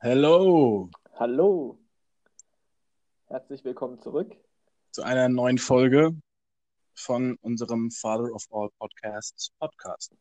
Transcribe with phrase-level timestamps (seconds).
[0.00, 1.76] Hello Hallo.
[3.26, 4.32] Herzlich willkommen zurück.
[4.92, 6.16] zu einer neuen Folge
[6.94, 10.12] von unserem Father of All Podcasts Podcast.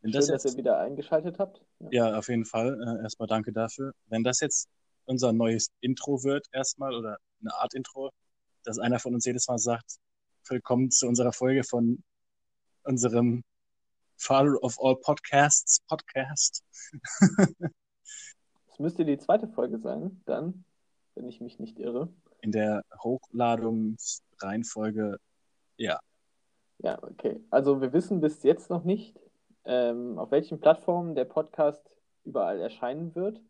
[0.00, 1.64] Wenn Schön, das dass jetzt, ihr wieder eingeschaltet habt.
[1.78, 1.88] Ja.
[1.92, 3.92] ja, auf jeden Fall, äh, erstmal danke dafür.
[4.06, 4.68] Wenn das jetzt
[5.04, 8.10] unser neues Intro wird, erstmal, oder eine Art Intro,
[8.64, 9.98] dass einer von uns jedes Mal sagt,
[10.48, 12.02] willkommen zu unserer Folge von
[12.82, 13.44] unserem
[14.16, 16.64] Father of All Podcasts Podcast.
[18.80, 20.64] Müsste die zweite Folge sein, dann,
[21.14, 22.08] wenn ich mich nicht irre.
[22.40, 25.18] In der Hochladungsreihenfolge,
[25.76, 26.00] ja,
[26.78, 27.44] Ja, okay.
[27.50, 29.20] Also wir wissen bis jetzt noch nicht,
[29.66, 31.90] ähm, auf welchen Plattformen der Podcast
[32.24, 33.42] überall erscheinen wird.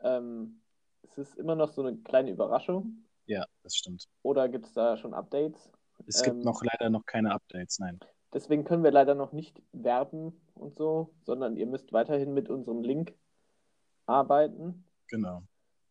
[0.00, 0.62] Ähm,
[1.02, 3.04] es ist immer noch so eine kleine Überraschung.
[3.26, 4.08] ja, das stimmt.
[4.22, 5.70] Oder gibt es da schon Updates?
[6.06, 8.00] Es gibt Ähm, noch leider noch keine Updates, nein.
[8.32, 12.82] Deswegen können wir leider noch nicht werben und so, sondern ihr müsst weiterhin mit unserem
[12.82, 13.12] Link
[14.06, 14.84] arbeiten.
[15.08, 15.42] Genau.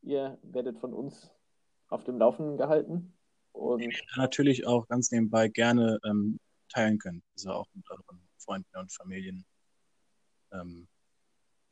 [0.02, 1.32] Ihr werdet von uns
[1.88, 3.14] auf dem Laufenden gehalten.
[3.52, 6.40] Und natürlich auch ganz nebenbei gerne ähm,
[6.70, 7.24] teilen könnt.
[7.36, 9.46] Also auch mit euren Freunden und Familien.
[10.52, 10.88] Ähm,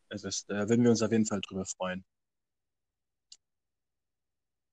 [0.09, 2.05] es ist, da würden wir uns auf jeden Fall drüber freuen.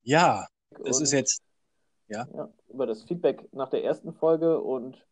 [0.02, 0.46] Ja,
[0.84, 1.42] es ist jetzt,
[2.08, 2.26] ja,
[2.68, 5.06] über das Feedback nach der ersten Folge und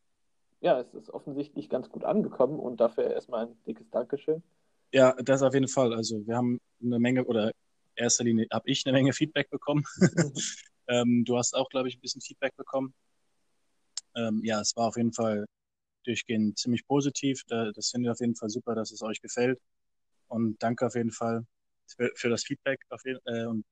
[0.60, 4.42] ja, es ist offensichtlich ganz gut angekommen und dafür erstmal ein dickes Dankeschön.
[4.92, 5.94] Ja, das auf jeden Fall.
[5.94, 9.84] Also wir haben eine Menge, oder in erster Linie habe ich eine Menge Feedback bekommen.
[10.88, 12.94] ähm, du hast auch, glaube ich, ein bisschen Feedback bekommen.
[14.16, 15.46] Ähm, ja, es war auf jeden Fall
[16.04, 17.42] durchgehend ziemlich positiv.
[17.48, 19.60] Da, das finde ich auf jeden Fall super, dass es euch gefällt.
[20.28, 21.44] Und danke auf jeden Fall
[21.86, 22.80] für, für das Feedback.
[23.04, 23.64] Jeden, äh, und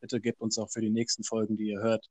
[0.00, 2.06] bitte gebt uns auch für die nächsten Folgen, die ihr hört,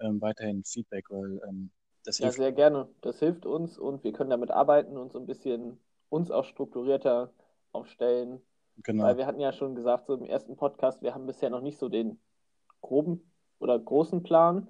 [0.00, 1.70] ähm, weiterhin Feedback, weil ähm,
[2.04, 2.38] das Ja, hilft.
[2.38, 2.88] sehr gerne.
[3.00, 5.78] Das hilft uns und wir können damit arbeiten und so ein bisschen
[6.08, 7.32] uns auch strukturierter
[7.72, 8.40] aufstellen.
[8.82, 11.60] Genau, Weil wir hatten ja schon gesagt, so im ersten Podcast, wir haben bisher noch
[11.60, 12.18] nicht so den
[12.80, 14.68] groben oder großen Plan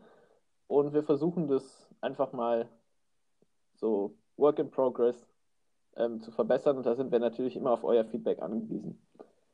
[0.67, 2.69] und wir versuchen das einfach mal
[3.75, 5.27] so Work in Progress
[5.97, 9.01] ähm, zu verbessern und da sind wir natürlich immer auf euer Feedback angewiesen.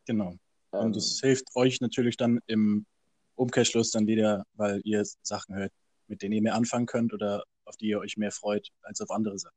[0.06, 0.34] genau.
[0.72, 2.87] Ähm, Und es hilft euch natürlich dann im
[3.34, 5.72] Umkehrschluss dann wieder, weil ihr Sachen hört,
[6.09, 9.10] mit denen ihr mehr anfangen könnt oder auf die ihr euch mehr freut als auf
[9.10, 9.56] andere Sachen.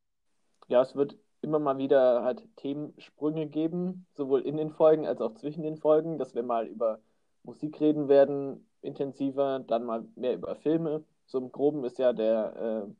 [0.68, 5.34] ja, es wird immer mal wieder halt Themensprünge geben, sowohl in den Folgen als auch
[5.36, 7.00] zwischen den Folgen, dass wir mal über
[7.44, 11.04] Musik reden werden, intensiver, dann mal mehr über Filme.
[11.26, 12.94] So im Groben ist ja der, äh,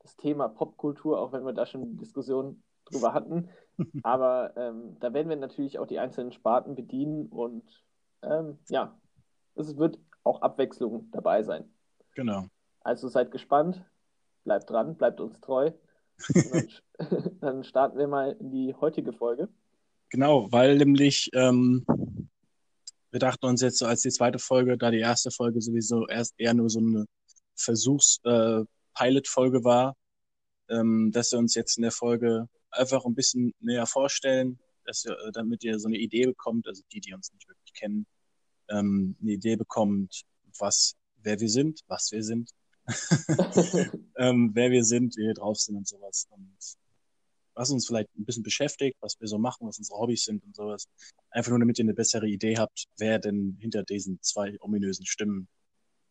[0.00, 3.48] das Thema Popkultur, auch wenn wir da schon Diskussionen drüber hatten.
[4.02, 7.84] Aber ähm, da werden wir natürlich auch die einzelnen Sparten bedienen und
[8.22, 8.98] ähm, ja,
[9.54, 11.70] es wird auch Abwechslung dabei sein.
[12.14, 12.46] Genau.
[12.80, 13.84] Also seid gespannt,
[14.44, 15.72] bleibt dran, bleibt uns treu.
[17.40, 19.48] Dann, starten wir mal in die heutige Folge.
[20.10, 21.84] Genau, weil nämlich ähm,
[23.10, 26.34] wir dachten uns jetzt so als die zweite Folge, da die erste Folge sowieso erst
[26.38, 27.06] eher nur so eine
[27.54, 29.96] Versuchs-Pilot-Folge war,
[30.68, 35.12] ähm, dass wir uns jetzt in der Folge einfach ein bisschen näher vorstellen, dass ihr,
[35.12, 38.06] äh, damit ihr so eine Idee bekommt, also die, die uns nicht wirklich kennen,
[38.68, 40.22] ähm, eine Idee bekommt,
[40.58, 42.50] was, wer wir sind, was wir sind,
[44.16, 46.26] ähm, wer wir sind, wie wir drauf sind und sowas.
[46.30, 46.56] Und
[47.54, 50.54] was uns vielleicht ein bisschen beschäftigt, was wir so machen, was unsere Hobbys sind und
[50.54, 50.88] sowas.
[51.30, 55.48] Einfach nur, damit ihr eine bessere Idee habt, wer denn hinter diesen zwei ominösen Stimmen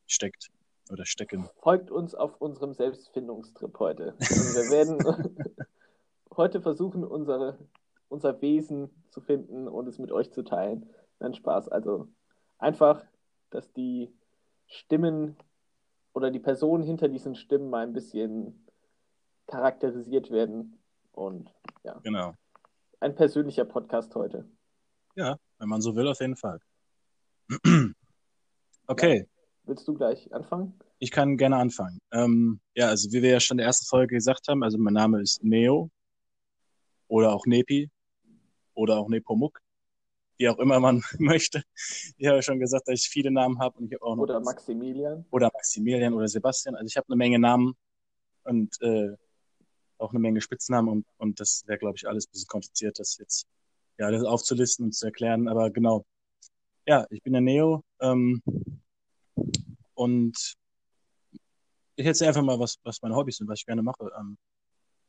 [0.08, 0.50] steckt
[0.90, 1.48] oder stecken.
[1.62, 4.16] Folgt uns auf unserem Selbstfindungstrip heute.
[4.20, 5.38] Also wir werden
[6.36, 7.60] heute versuchen, unsere,
[8.10, 10.90] unser Wesen zu finden und es mit euch zu teilen.
[11.20, 11.70] Nein, Spaß.
[11.70, 12.08] Also
[12.58, 13.06] einfach,
[13.52, 14.12] dass die
[14.68, 15.38] Stimmen
[16.16, 18.66] oder die Personen hinter diesen Stimmen mal ein bisschen
[19.48, 20.80] charakterisiert werden.
[21.12, 21.54] Und
[21.84, 22.34] ja, Genau.
[23.02, 24.50] ein persönlicher Podcast heute.
[25.16, 26.60] Ja, wenn man so will, auf jeden Fall.
[28.88, 29.28] Okay,
[29.64, 30.80] Willst du gleich anfangen?
[31.00, 31.98] ich kann gerne anfangen.
[32.12, 34.94] Ähm, ja, also wie wir ja schon in der ersten Folge gesagt haben, also mein
[34.94, 35.90] Name ist Neo
[37.08, 37.90] oder auch Nepi
[38.76, 39.60] oder auch Nepomuk,
[40.38, 41.64] wie auch immer man möchte.
[42.18, 44.40] Ich habe schon gesagt, dass ich viele Namen habe und ich habe auch noch Oder
[44.40, 45.26] Maximilian?
[45.32, 46.76] oder Maximilian oder Sebastian.
[46.76, 47.76] Also ich habe eine Menge Namen
[48.44, 49.16] und äh,
[49.98, 53.18] auch eine Menge Spitznamen und, und das wäre, glaube ich, alles ein bisschen kompliziert, das
[53.18, 53.48] jetzt
[53.98, 55.48] ja alles aufzulisten und zu erklären.
[55.48, 56.06] Aber genau.
[56.88, 58.44] Ja, ich bin der Neo ähm,
[59.96, 60.56] und
[61.96, 64.12] ich erzähle einfach mal, was, was meine Hobbys sind, was ich gerne mache.
[64.20, 64.38] Ähm,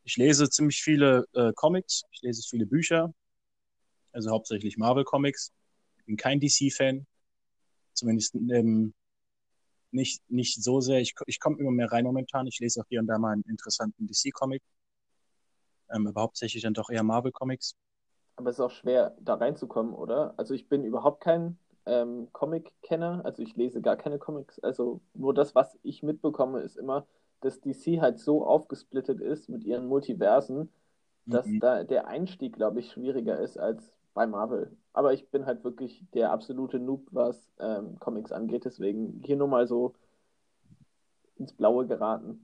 [0.05, 3.13] ich lese ziemlich viele äh, Comics, ich lese viele Bücher,
[4.17, 5.53] also hauptsächlich Marvel Comics.
[6.07, 7.07] Bin kein DC-Fan,
[7.93, 8.95] zumindest ähm,
[9.91, 11.01] nicht, nicht so sehr.
[11.01, 12.47] Ich, ich komme immer mehr rein momentan.
[12.47, 14.63] Ich lese auch hier und da mal einen interessanten DC-Comic.
[15.91, 17.77] Ähm, aber hauptsächlich dann doch eher Marvel-Comics.
[18.37, 20.35] Aber es ist auch schwer, da reinzukommen, oder?
[20.37, 25.33] Also ich bin überhaupt kein ähm, Comic-Kenner, also ich lese gar keine Comics, also nur
[25.33, 27.07] das, was ich mitbekomme, ist immer,
[27.41, 30.71] dass DC halt so aufgesplittet ist mit ihren Multiversen,
[31.31, 31.61] dass Mhm.
[31.61, 34.75] da der Einstieg, glaube ich, schwieriger ist als bei Marvel.
[34.95, 39.47] Aber ich bin halt wirklich der absolute Noob, was ähm, Comics angeht, deswegen hier nur
[39.47, 39.95] mal so
[41.37, 42.43] ins Blaue geraten.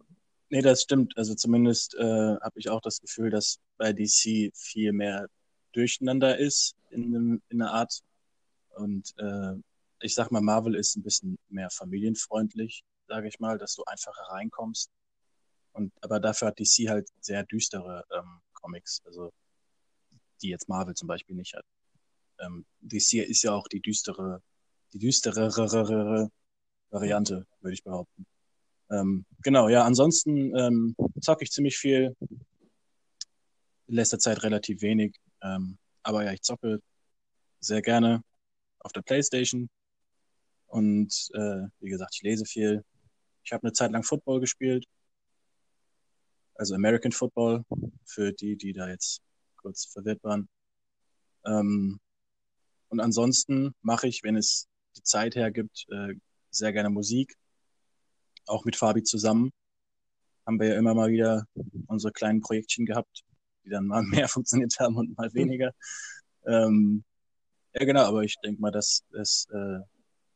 [0.50, 1.16] Nee, das stimmt.
[1.16, 5.28] Also zumindest äh, habe ich auch das Gefühl, dass bei DC viel mehr
[5.72, 8.02] durcheinander ist in, in einer Art.
[8.76, 9.54] Und äh,
[10.00, 14.24] ich sag mal, Marvel ist ein bisschen mehr familienfreundlich, sage ich mal, dass du einfacher
[14.28, 14.90] reinkommst.
[15.72, 19.32] Und aber dafür hat DC halt sehr düstere ähm, Comics, also
[20.42, 21.64] die jetzt Marvel zum Beispiel nicht hat.
[22.40, 24.42] Ähm, DC ist ja auch die düstere,
[24.92, 26.30] die düsterere
[26.90, 28.26] Variante, würde ich behaupten.
[28.90, 32.14] Ähm, genau, ja, ansonsten ähm, zocke ich ziemlich viel.
[33.86, 35.16] In letzter Zeit relativ wenig.
[35.42, 36.80] Ähm, aber ja, ich zocke
[37.60, 38.22] sehr gerne
[38.80, 39.70] auf der Playstation.
[40.66, 42.84] Und äh, wie gesagt, ich lese viel.
[43.44, 44.86] Ich habe eine Zeit lang Football gespielt.
[46.54, 47.64] Also American Football,
[48.04, 49.20] für die, die da jetzt
[49.62, 50.48] kurz verwirrt waren.
[51.46, 52.00] Ähm,
[52.88, 56.14] und ansonsten mache ich, wenn es die Zeit hergibt, äh,
[56.50, 57.36] sehr gerne Musik
[58.46, 59.52] auch mit Fabi zusammen
[60.46, 61.46] haben wir ja immer mal wieder
[61.86, 63.22] unsere kleinen Projektchen gehabt,
[63.64, 65.72] die dann mal mehr funktioniert haben und mal weniger.
[66.44, 67.04] Ähm,
[67.74, 69.78] ja, genau, aber ich denke mal, das, das, äh,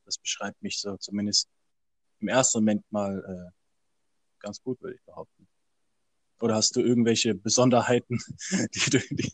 [0.05, 1.49] das beschreibt mich so zumindest
[2.21, 3.53] im ersten Moment mal äh,
[4.39, 5.36] ganz gut, würde ich behaupten.
[6.41, 8.19] Oder hast du irgendwelche Besonderheiten,
[8.75, 9.31] die du, die,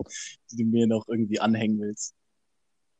[0.50, 2.14] die du mir noch irgendwie anhängen willst?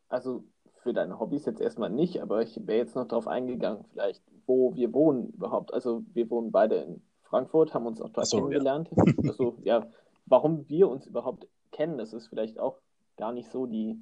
[0.09, 0.45] Also
[0.83, 4.75] für deine Hobbys jetzt erstmal nicht, aber ich wäre jetzt noch darauf eingegangen, vielleicht, wo
[4.75, 5.73] wir wohnen überhaupt.
[5.73, 8.43] Also wir wohnen beide in Frankfurt, haben uns auch dort so, ja.
[8.43, 8.91] kennengelernt.
[9.29, 9.89] Also ja,
[10.27, 12.79] warum wir uns überhaupt kennen, das ist vielleicht auch
[13.17, 13.97] gar nicht so die,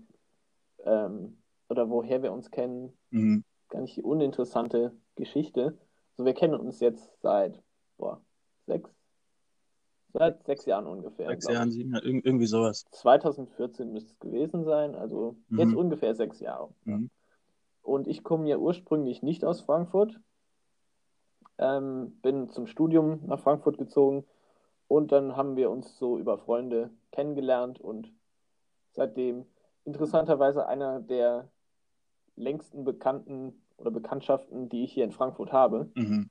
[0.85, 1.37] ähm,
[1.69, 3.45] oder woher wir uns kennen, Mhm.
[3.69, 5.79] gar nicht die uninteressante Geschichte.
[6.13, 7.63] Also wir kennen uns jetzt seit,
[7.99, 8.21] boah,
[8.67, 8.91] sechs,
[10.13, 11.29] seit sechs Jahren ungefähr.
[11.29, 12.85] Sechs Jahren, sieben Jahren, irg- irgendwie sowas.
[12.91, 15.59] 2014 müsste es gewesen sein, also Mhm.
[15.59, 16.71] jetzt ungefähr sechs Jahre.
[16.85, 17.11] Mhm.
[17.83, 20.21] Und ich komme ja ursprünglich nicht aus Frankfurt,
[21.59, 24.25] ähm, bin zum Studium nach Frankfurt gezogen
[24.89, 28.13] und dann haben wir uns so über Freunde kennengelernt und
[28.93, 29.47] seitdem
[29.85, 31.49] interessanterweise einer der
[32.37, 36.31] längsten Bekannten oder Bekanntschaften, die ich hier in Frankfurt habe, Mhm.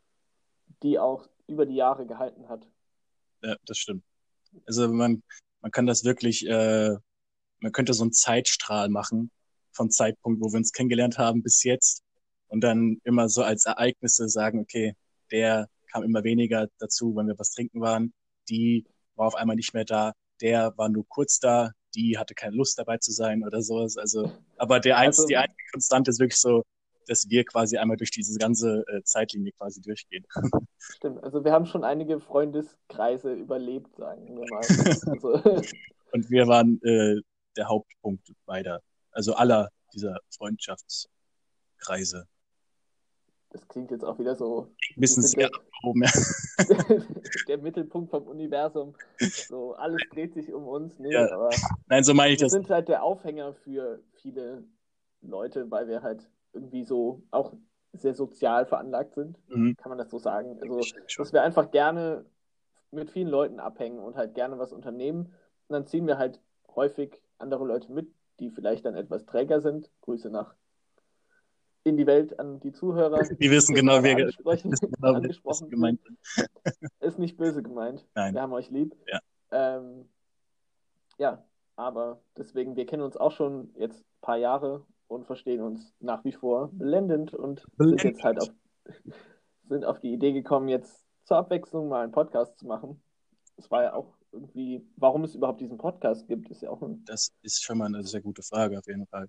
[0.84, 2.68] die auch über die Jahre gehalten hat.
[3.42, 4.04] Ja, das stimmt.
[4.66, 5.24] Also man,
[5.62, 6.96] man kann das wirklich, äh,
[7.60, 9.32] man könnte so einen Zeitstrahl machen
[9.72, 12.04] vom Zeitpunkt, wo wir uns kennengelernt haben bis jetzt
[12.48, 14.96] und dann immer so als Ereignisse sagen, okay,
[15.32, 18.14] der kam immer weniger dazu, wenn wir was trinken waren,
[18.50, 22.56] die war auf einmal nicht mehr da, der war nur kurz da, die hatte keine
[22.56, 23.98] Lust dabei zu sein oder sowas.
[23.98, 26.64] Also, aber der eins, Also- die einzige Konstante ist wirklich so,
[27.10, 30.26] dass wir quasi einmal durch diese ganze äh, Zeitlinie quasi durchgehen.
[30.78, 34.62] Stimmt, also wir haben schon einige Freundeskreise überlebt, sagen wir mal.
[35.10, 35.62] Also,
[36.12, 37.22] Und wir waren äh,
[37.58, 42.28] der Hauptpunkt beider, also aller dieser Freundschaftskreise.
[43.50, 46.04] das klingt jetzt auch wieder so Ein bisschen Wir sehr abgehoben.
[46.04, 46.12] Ja.
[47.48, 48.96] der Mittelpunkt vom Universum.
[49.20, 50.98] So, alles dreht sich um uns.
[51.00, 51.32] Nee, Ja.
[51.32, 51.50] aber
[51.88, 52.52] Nein, so meine ich wir das.
[52.54, 54.64] sind halt der Aufhänger für viele
[55.22, 57.54] Leute, weil wir halt irgendwie so auch
[57.94, 59.38] sehr sozial veranlagt sind.
[59.50, 59.76] Mhm.
[59.78, 60.58] Kann man das so sagen?
[60.62, 60.82] Also,
[61.18, 62.26] dass wir einfach gerne
[62.92, 65.34] mit vielen Leuten abhängen und halt gerne was unternehmen.
[65.68, 66.40] Und dann ziehen wir halt
[66.76, 69.92] häufig andere Leute mit, die vielleicht dann etwas träger sind.
[70.02, 70.56] Grüße nach
[71.84, 73.20] in die Welt an die Zuhörer.
[73.40, 74.32] Die wissen genau, wer genau,
[75.02, 76.20] angesprochen gemeint sind.
[77.00, 78.06] Ist nicht böse gemeint.
[78.16, 78.34] Nein.
[78.34, 78.96] Wir haben euch lieb.
[79.08, 79.20] Ja.
[79.52, 80.10] Ähm,
[81.18, 81.44] ja,
[81.76, 86.24] aber deswegen, wir kennen uns auch schon jetzt ein paar Jahre und verstehen uns nach
[86.24, 88.50] wie vor blendend und sind jetzt halt auf,
[89.68, 93.02] sind auf die Idee gekommen, jetzt zur Abwechslung mal einen Podcast zu machen.
[93.58, 97.04] Es war ja auch irgendwie, warum es überhaupt diesen Podcast gibt, ist ja auch ein,
[97.06, 99.28] Das ist schon mal eine sehr gute Frage auf jeden Fall.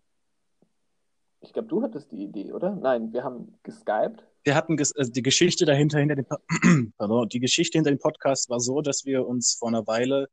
[1.40, 2.76] ich glaube, du hattest die Idee, oder?
[2.76, 4.22] Nein, wir haben geskypt.
[4.44, 6.26] Wir hatten ges- also die Geschichte dahinter, hinter dem,
[6.98, 10.28] Pardon, die Geschichte hinter dem Podcast war so, dass wir uns vor einer Weile,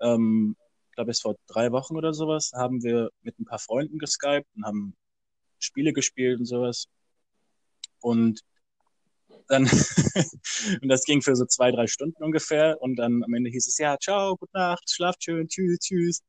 [0.00, 0.56] ähm,
[0.96, 4.64] glaube, es vor drei Wochen oder sowas, haben wir mit ein paar Freunden geskypt und
[4.64, 4.96] haben
[5.58, 6.86] Spiele gespielt und sowas.
[8.00, 8.40] Und
[9.48, 9.64] dann,
[10.82, 12.80] und das ging für so zwei, drei Stunden ungefähr.
[12.80, 16.22] Und dann am Ende hieß es, ja, ciao, gute Nacht, schlaft schön, tschüss, tschüss.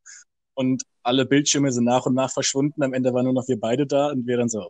[0.54, 2.84] Und alle Bildschirme sind nach und nach verschwunden.
[2.84, 4.70] Am Ende waren nur noch wir beide da und wir dann so,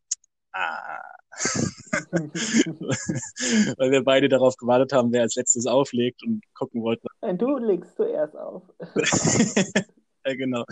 [0.54, 1.07] ah.
[3.78, 7.08] Weil wir beide darauf gewartet haben, wer als letztes auflegt und gucken wollten.
[7.22, 8.64] Nein, du legst zuerst auf.
[10.26, 10.66] ja, genau.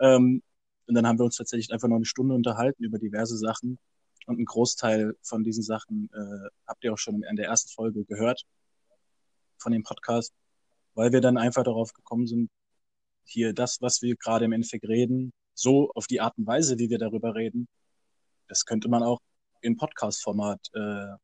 [0.00, 0.42] Ähm,
[0.86, 3.78] Und dann haben wir uns tatsächlich einfach noch eine Stunde unterhalten über diverse Sachen.
[4.26, 8.04] Und ein Großteil von diesen Sachen äh, habt ihr auch schon in der ersten Folge
[8.04, 8.44] gehört
[9.58, 10.32] von dem Podcast,
[10.94, 12.50] weil wir dann einfach darauf gekommen sind,
[13.24, 16.90] hier das, was wir gerade im Endeffekt reden, so auf die Art und Weise, wie
[16.90, 17.68] wir darüber reden,
[18.48, 19.20] das könnte man auch
[19.64, 21.16] in Podcast-Format äh,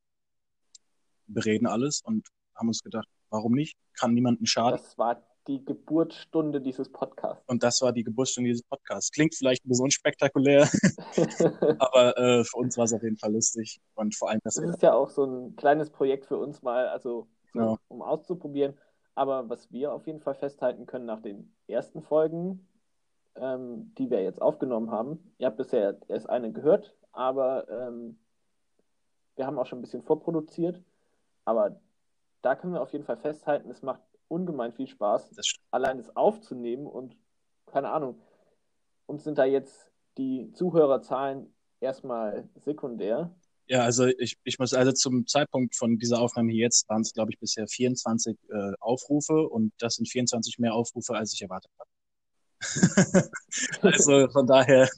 [1.27, 3.77] bereden alles und haben uns gedacht, warum nicht?
[3.99, 4.73] Kann niemandem schaden.
[4.73, 7.43] Das war die Geburtsstunde dieses Podcasts.
[7.49, 9.11] Und das war die Geburtsstunde dieses Podcasts.
[9.11, 10.69] Klingt vielleicht ein bisschen unspektakulär,
[11.79, 13.81] aber äh, für uns war es auf jeden Fall lustig.
[13.95, 16.89] Und vor allem, dass das ist ja auch so ein kleines Projekt für uns mal,
[16.89, 17.77] also so, ja.
[17.89, 18.79] um auszuprobieren.
[19.15, 22.67] Aber was wir auf jeden Fall festhalten können nach den ersten Folgen,
[23.37, 28.19] ähm, die wir jetzt aufgenommen haben, ihr habt bisher erst eine gehört, aber ähm,
[29.41, 30.83] wir haben auch schon ein bisschen vorproduziert.
[31.47, 31.81] Aber
[32.43, 36.15] da können wir auf jeden Fall festhalten, es macht ungemein viel Spaß, das allein das
[36.15, 37.17] aufzunehmen und
[37.67, 38.21] keine Ahnung,
[39.07, 43.35] uns sind da jetzt die Zuhörerzahlen erstmal sekundär.
[43.67, 47.15] Ja, also ich, ich muss also zum Zeitpunkt von dieser Aufnahme hier jetzt waren es,
[47.15, 51.73] glaube ich, bisher 24 äh, Aufrufe und das sind 24 mehr Aufrufe, als ich erwartet
[51.79, 51.91] habe.
[53.81, 54.89] also von daher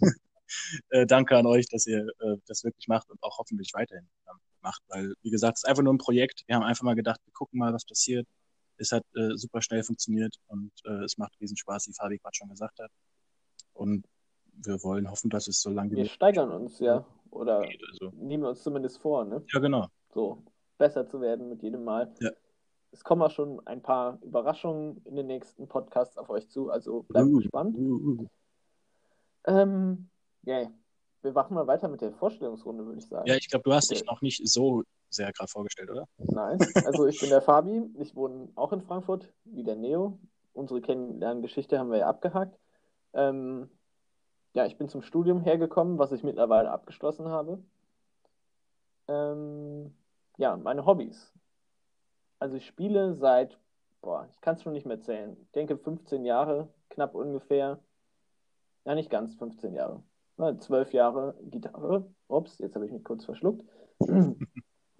[0.90, 4.36] äh, danke an euch, dass ihr äh, das wirklich macht und auch hoffentlich weiterhin ähm,
[4.60, 6.42] macht, weil wie gesagt, es ist einfach nur ein Projekt.
[6.46, 8.26] Wir haben einfach mal gedacht, wir gucken mal, was passiert.
[8.76, 12.34] Es hat äh, super schnell funktioniert und äh, es macht riesen Spaß, wie Fabi gerade
[12.34, 12.90] schon gesagt hat.
[13.74, 14.06] Und
[14.54, 18.12] wir wollen hoffen, dass es so lange Wir steigern uns ja oder also.
[18.16, 19.42] nehmen wir uns zumindest vor, ne?
[19.52, 19.86] Ja, genau.
[20.12, 20.42] So
[20.78, 22.12] besser zu werden mit jedem Mal.
[22.20, 22.30] Ja.
[22.90, 27.04] Es kommen auch schon ein paar Überraschungen in den nächsten Podcasts auf euch zu, also
[27.04, 27.76] bleibt uh, gespannt.
[27.76, 28.26] Uh, uh.
[29.46, 30.10] Ähm,
[30.46, 30.70] yeah.
[31.22, 33.26] Wir machen mal weiter mit der Vorstellungsrunde, würde ich sagen.
[33.26, 34.00] Ja, ich glaube, du hast okay.
[34.00, 36.08] dich noch nicht so sehr gerade vorgestellt, oder?
[36.18, 40.18] Nein, also ich bin der Fabi, ich wohne auch in Frankfurt, wie der Neo.
[40.52, 42.58] Unsere Kennenlerngeschichte haben wir ja abgehakt.
[43.12, 43.70] Ähm,
[44.54, 47.62] ja, ich bin zum Studium hergekommen, was ich mittlerweile abgeschlossen habe.
[49.08, 49.94] Ähm,
[50.38, 51.32] ja, meine Hobbys.
[52.38, 53.58] Also ich spiele seit,
[54.00, 55.36] boah, ich kann es schon nicht mehr zählen.
[55.40, 57.78] Ich denke 15 Jahre, knapp ungefähr.
[58.84, 60.02] Ja, nicht ganz 15 Jahre.
[60.58, 62.06] Zwölf Jahre Gitarre.
[62.28, 63.64] Ups, jetzt habe ich mich kurz verschluckt.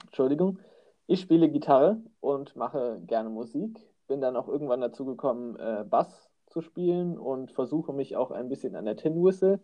[0.04, 0.58] Entschuldigung.
[1.06, 3.80] Ich spiele Gitarre und mache gerne Musik.
[4.06, 8.48] Bin dann auch irgendwann dazu gekommen, äh, Bass zu spielen und versuche mich auch ein
[8.48, 9.60] bisschen an der Tin Whistle,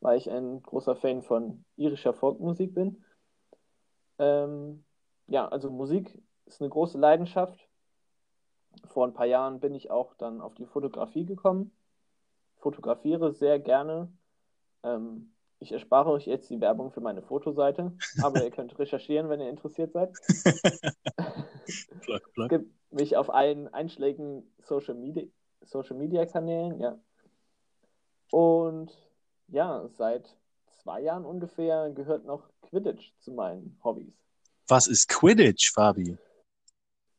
[0.00, 3.04] weil ich ein großer Fan von irischer Folkmusik bin.
[4.18, 4.84] Ähm,
[5.28, 7.68] ja, also Musik ist eine große Leidenschaft.
[8.86, 11.72] Vor ein paar Jahren bin ich auch dann auf die Fotografie gekommen.
[12.56, 14.12] Fotografiere sehr gerne.
[14.84, 19.40] Ähm, ich erspare euch jetzt die Werbung für meine Fotoseite, aber ihr könnt recherchieren, wenn
[19.40, 20.12] ihr interessiert seid.
[22.00, 22.44] plug, plug.
[22.44, 25.24] Es gibt mich auf allen einschlägigen Social Media,
[25.64, 26.98] Social Media Kanälen, ja.
[28.30, 28.90] Und
[29.48, 30.36] ja, seit
[30.82, 34.12] zwei Jahren ungefähr gehört noch Quidditch zu meinen Hobbys.
[34.66, 36.16] Was ist Quidditch, Fabi?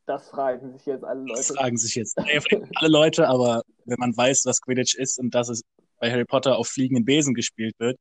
[0.06, 1.34] Das fragen sich jetzt alle Leute.
[1.34, 5.48] Das fragen sich jetzt alle Leute, aber wenn man weiß, was Quidditch ist und dass
[5.48, 5.62] es
[6.04, 7.98] bei Harry Potter auf fliegenden Besen gespielt wird,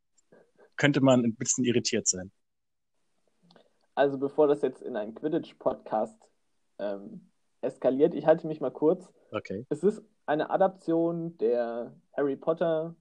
[0.76, 2.34] könnte man ein bisschen irritiert sein.
[3.96, 6.20] Also bevor das jetzt in einen Quidditch-Podcast
[6.80, 7.32] ähm,
[7.62, 9.10] eskaliert, ich halte mich mal kurz.
[9.32, 9.66] Okay.
[9.70, 12.94] Es ist eine Adaption der Harry Potter,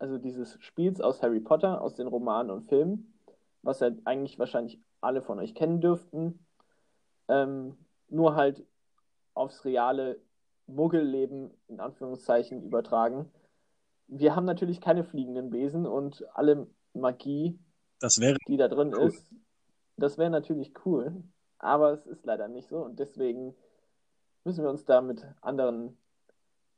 [0.00, 3.14] also dieses Spiels aus Harry Potter, aus den Romanen und Filmen,
[3.62, 6.44] was ja eigentlich wahrscheinlich alle von euch kennen dürften.
[7.28, 8.66] Ähm, nur halt
[9.34, 10.20] aufs reale
[10.66, 13.30] Muggelleben in Anführungszeichen übertragen
[14.06, 17.58] wir haben natürlich keine fliegenden Besen und alle Magie,
[18.18, 19.08] wäre die da drin cool.
[19.08, 19.34] ist,
[19.96, 21.22] das wäre natürlich cool.
[21.58, 23.54] Aber es ist leider nicht so und deswegen
[24.44, 25.96] müssen wir uns da mit anderen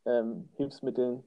[0.05, 1.25] ähm, Hilfsmitteln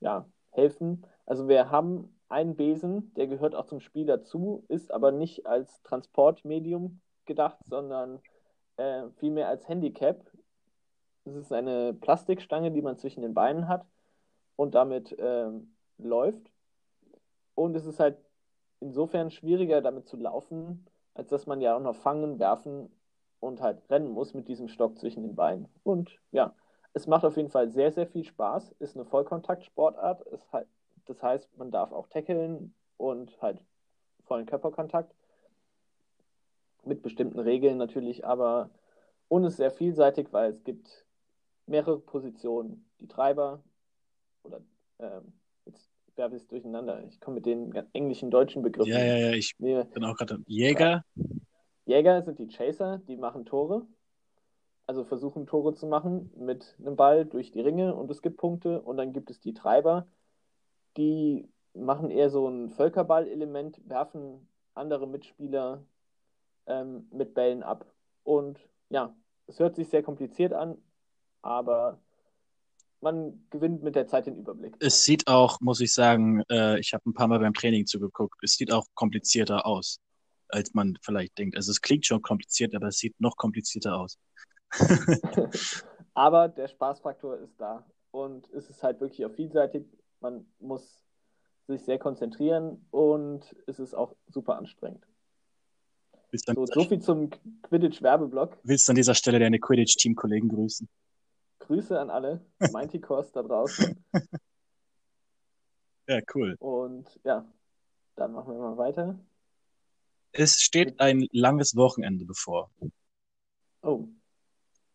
[0.00, 1.04] ja, helfen.
[1.26, 5.82] Also wir haben einen Besen, der gehört auch zum Spiel dazu, ist aber nicht als
[5.82, 8.20] Transportmedium gedacht, sondern
[8.76, 10.30] äh, vielmehr als Handicap.
[11.24, 13.84] Das ist eine Plastikstange, die man zwischen den Beinen hat
[14.62, 16.52] und damit ähm, läuft.
[17.56, 18.16] Und es ist halt
[18.78, 22.88] insofern schwieriger, damit zu laufen, als dass man ja auch noch fangen, werfen
[23.40, 25.68] und halt rennen muss mit diesem Stock zwischen den Beinen.
[25.82, 26.54] Und ja,
[26.92, 28.76] es macht auf jeden Fall sehr, sehr viel Spaß.
[28.78, 30.24] Ist eine Vollkontaktsportart.
[30.52, 30.68] Halt,
[31.06, 33.60] das heißt, man darf auch tackeln und halt
[34.24, 35.12] vollen Körperkontakt.
[36.84, 38.70] Mit bestimmten Regeln natürlich, aber
[39.26, 41.04] und ist sehr vielseitig, weil es gibt
[41.66, 42.88] mehrere Positionen.
[43.00, 43.62] Die Treiber,
[44.44, 44.60] oder
[44.98, 45.32] ähm,
[45.64, 47.02] jetzt werfe ich es durcheinander.
[47.04, 48.92] Ich komme mit den englischen, deutschen Begriffen.
[48.92, 51.04] Ja, ja, ja, ich nee, bin auch gerade Jäger.
[51.86, 53.86] Jäger sind die Chaser, die machen Tore.
[54.86, 58.82] Also versuchen Tore zu machen mit einem Ball durch die Ringe und es gibt Punkte.
[58.82, 60.06] Und dann gibt es die Treiber.
[60.96, 65.84] die machen eher so ein Völkerball-Element, werfen andere Mitspieler
[66.66, 67.86] ähm, mit Bällen ab.
[68.24, 68.58] Und
[68.90, 69.14] ja,
[69.46, 70.76] es hört sich sehr kompliziert an,
[71.40, 71.98] aber
[73.02, 74.76] man gewinnt mit der Zeit den Überblick.
[74.80, 78.36] Es sieht auch, muss ich sagen, äh, ich habe ein paar Mal beim Training zugeguckt,
[78.42, 79.98] es sieht auch komplizierter aus,
[80.48, 81.56] als man vielleicht denkt.
[81.56, 84.18] Also es klingt schon kompliziert, aber es sieht noch komplizierter aus.
[86.14, 89.84] aber der Spaßfaktor ist da und es ist halt wirklich auch vielseitig.
[90.20, 91.02] Man muss
[91.66, 95.04] sich sehr konzentrieren und es ist auch super anstrengend.
[96.34, 97.28] So, so, viel zum
[97.62, 98.58] Quidditch-Werbeblock.
[98.62, 100.88] Willst du an dieser Stelle deine Quidditch-Teamkollegen grüßen?
[101.72, 104.04] Grüße an alle, Mighty Kurs da draußen.
[106.06, 106.54] ja, cool.
[106.58, 107.50] Und ja,
[108.14, 109.18] dann machen wir mal weiter.
[110.32, 112.70] Es steht ein langes Wochenende bevor.
[113.80, 114.06] Oh.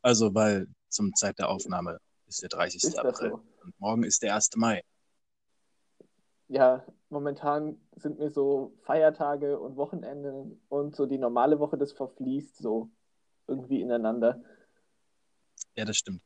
[0.03, 2.83] Also, weil zum Zeit der Aufnahme ist der 30.
[2.83, 3.31] Ist April.
[3.31, 3.41] So?
[3.63, 4.51] Und morgen ist der 1.
[4.57, 4.83] Mai.
[6.49, 12.55] Ja, momentan sind mir so Feiertage und Wochenende und so die normale Woche, das verfließt
[12.57, 12.91] so
[13.47, 14.43] irgendwie ineinander.
[15.75, 16.21] Ja, das stimmt.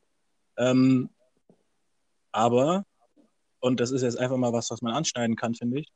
[0.57, 1.09] Ähm,
[2.31, 2.85] aber,
[3.59, 5.87] und das ist jetzt einfach mal was, was man anschneiden kann, finde ich.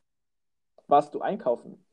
[0.88, 1.86] Warst du einkaufen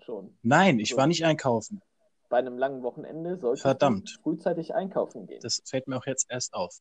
[0.00, 0.36] schon?
[0.42, 0.96] Nein, ich so.
[0.96, 1.82] war nicht einkaufen.
[2.28, 4.16] Bei einem langen Wochenende solltest Verdammt.
[4.16, 5.40] du frühzeitig einkaufen gehen.
[5.40, 6.78] Das fällt mir auch jetzt erst auf.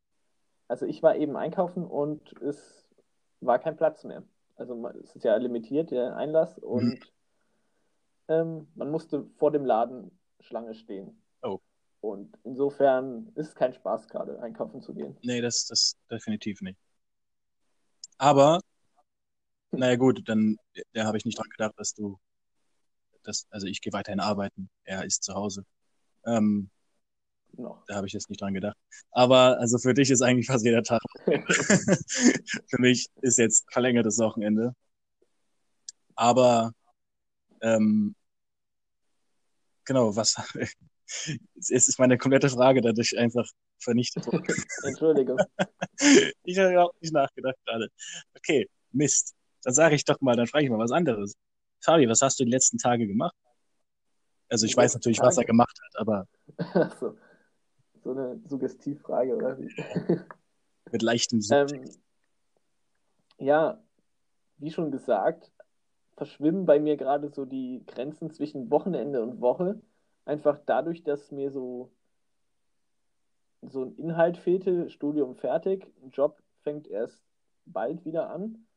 [0.67, 2.85] Also ich war eben einkaufen und es
[3.39, 4.23] war kein Platz mehr.
[4.55, 6.99] Also es ist ja limitiert, der Einlass, und mhm.
[8.27, 11.21] ähm, man musste vor dem Laden Schlange stehen.
[12.07, 15.17] Und insofern ist es kein Spaß, gerade einkaufen zu gehen.
[15.23, 16.79] Nee, das, das definitiv nicht.
[18.17, 18.61] Aber,
[19.71, 20.55] naja gut, dann
[20.93, 22.17] da habe ich nicht dran gedacht, dass du,
[23.23, 25.65] dass, also ich gehe weiterhin arbeiten, er ist zu Hause.
[26.25, 26.69] Ähm,
[27.57, 27.83] noch.
[27.87, 28.77] Da habe ich jetzt nicht dran gedacht.
[29.11, 31.01] Aber also für dich ist eigentlich fast jeder Tag.
[31.25, 34.73] für mich ist jetzt verlängertes Wochenende.
[36.15, 36.71] Aber
[37.61, 38.15] ähm,
[39.83, 40.37] genau, was
[41.55, 44.45] es ist meine komplette Frage dadurch einfach vernichtet worden.
[44.83, 45.37] Entschuldigung.
[46.43, 47.89] ich habe überhaupt nicht nachgedacht gerade.
[48.35, 49.35] Okay, Mist.
[49.63, 51.35] Dann sage ich doch mal, dann frage ich mal was anderes.
[51.81, 53.35] Fabi, was hast du die letzten Tage gemacht?
[54.49, 55.27] Also ich die weiß natürlich, Tage?
[55.27, 56.27] was er gemacht hat, aber.
[56.99, 57.17] so.
[58.03, 59.69] so eine Suggestivfrage, oder wie?
[60.91, 61.89] Mit leichtem ähm,
[63.39, 63.83] Ja,
[64.57, 65.51] wie schon gesagt,
[66.15, 69.81] verschwimmen bei mir gerade so die Grenzen zwischen Wochenende und Woche.
[70.27, 71.89] Einfach dadurch, dass mir so,
[73.61, 77.23] so ein Inhalt fehlte, Studium fertig, Job fängt erst
[77.65, 78.67] bald wieder an.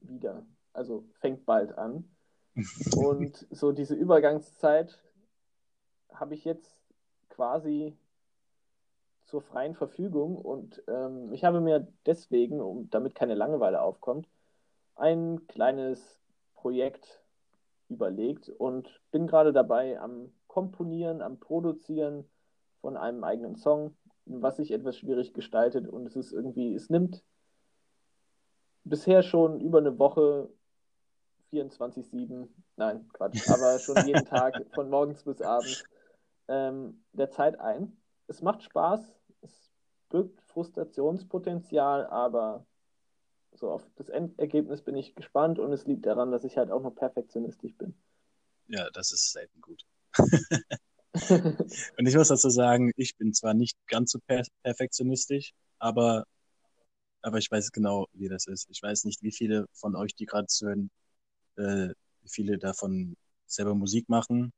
[0.00, 2.10] Wieder, also fängt bald an.
[2.96, 4.98] Und so diese Übergangszeit
[6.12, 6.76] habe ich jetzt
[7.28, 7.96] quasi
[9.26, 14.28] zur freien Verfügung und ähm, ich habe mir deswegen, um, damit keine Langeweile aufkommt,
[14.96, 16.20] ein kleines
[16.54, 17.21] Projekt
[17.92, 22.28] überlegt und bin gerade dabei am Komponieren, am Produzieren
[22.80, 27.22] von einem eigenen Song, was sich etwas schwierig gestaltet und es ist irgendwie, es nimmt
[28.84, 30.50] bisher schon über eine Woche
[31.52, 35.84] 24-7, nein, Quatsch, aber schon jeden Tag von morgens bis abends
[36.48, 37.96] ähm, der Zeit ein.
[38.26, 39.12] Es macht Spaß,
[40.08, 42.66] birgt Frustrationspotenzial, aber
[43.54, 46.82] so auf das Endergebnis bin ich gespannt und es liegt daran, dass ich halt auch
[46.82, 47.94] noch perfektionistisch bin.
[48.68, 49.84] Ja, das ist selten gut.
[51.98, 56.24] und ich muss dazu sagen, ich bin zwar nicht ganz so per perfektionistisch, aber,
[57.20, 58.68] aber ich weiß genau, wie das ist.
[58.70, 60.90] Ich weiß nicht, wie viele von euch, die gerade zuhören,
[61.56, 61.88] äh,
[62.22, 64.52] wie viele davon selber Musik machen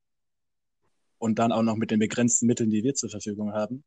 [1.18, 3.82] und dann auch noch mit den begrenzten Mitteln, die wir zur Verfügung haben.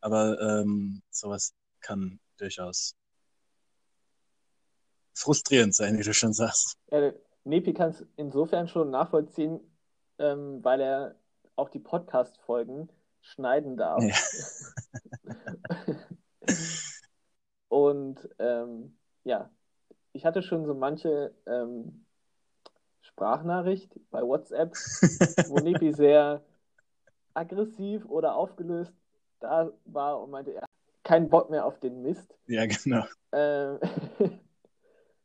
[0.00, 2.94] Aber ähm, sowas kann durchaus
[5.14, 6.76] frustrierend sein, wie du schon sagst.
[6.90, 7.12] Ja,
[7.44, 9.60] Nepi kann es insofern schon nachvollziehen,
[10.18, 11.14] ähm, weil er
[11.56, 12.88] auch die Podcast-Folgen
[13.20, 14.02] schneiden darf.
[14.02, 14.14] Ja.
[17.68, 19.50] Und ähm, ja,
[20.12, 22.04] ich hatte schon so manche ähm,
[23.02, 24.74] Sprachnachricht bei WhatsApp,
[25.48, 26.44] wo Nepi sehr
[27.34, 28.92] aggressiv oder aufgelöst
[29.40, 30.70] da war und meinte, er hat
[31.02, 32.34] keinen Bock mehr auf den Mist.
[32.46, 33.04] Ja, genau.
[33.32, 33.78] Ähm,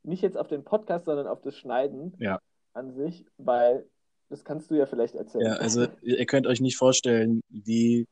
[0.10, 2.40] nicht jetzt auf den Podcast, sondern auf das Schneiden ja.
[2.74, 3.88] an sich, weil
[4.30, 5.46] das kannst du ja vielleicht erzählen.
[5.46, 8.06] Ja, also ihr könnt euch nicht vorstellen, wie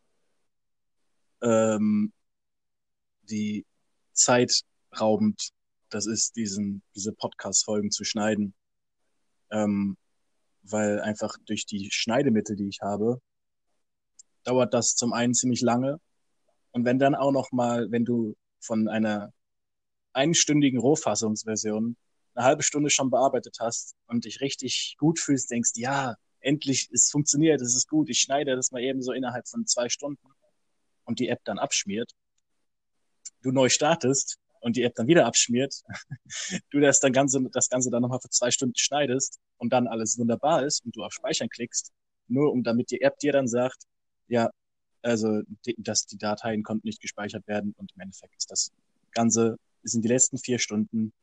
[1.42, 2.12] ähm,
[3.24, 3.66] wie
[4.14, 5.50] zeitraubend
[5.90, 8.54] das ist, diesen, diese Podcast-Folgen zu schneiden.
[9.52, 9.98] Ähm,
[10.64, 13.22] weil einfach durch die Schneidemittel, die ich habe,
[14.44, 16.00] dauert das zum einen ziemlich lange.
[16.72, 19.32] Und wenn dann auch noch mal, wenn du von einer
[20.18, 21.96] einstündigen Rohfassungsversion
[22.34, 27.10] eine halbe Stunde schon bearbeitet hast und dich richtig gut fühlst, denkst, ja, endlich, es
[27.10, 30.28] funktioniert, es ist gut, ich schneide das mal eben so innerhalb von zwei Stunden
[31.06, 32.12] und die App dann abschmiert,
[33.42, 35.82] du neu startest und die App dann wieder abschmiert,
[36.72, 40.18] du das, dann Ganze, das Ganze dann nochmal für zwei Stunden schneidest und dann alles
[40.18, 41.92] wunderbar ist und du auf Speichern klickst,
[42.28, 43.84] nur um damit die App dir dann sagt,
[44.28, 44.50] ja,
[45.02, 45.42] also,
[45.78, 48.72] dass die Dateien konnten nicht gespeichert werden und im Endeffekt ist das
[49.12, 51.14] Ganze, sind die letzten vier Stunden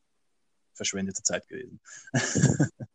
[0.72, 1.80] verschwendete Zeit gewesen.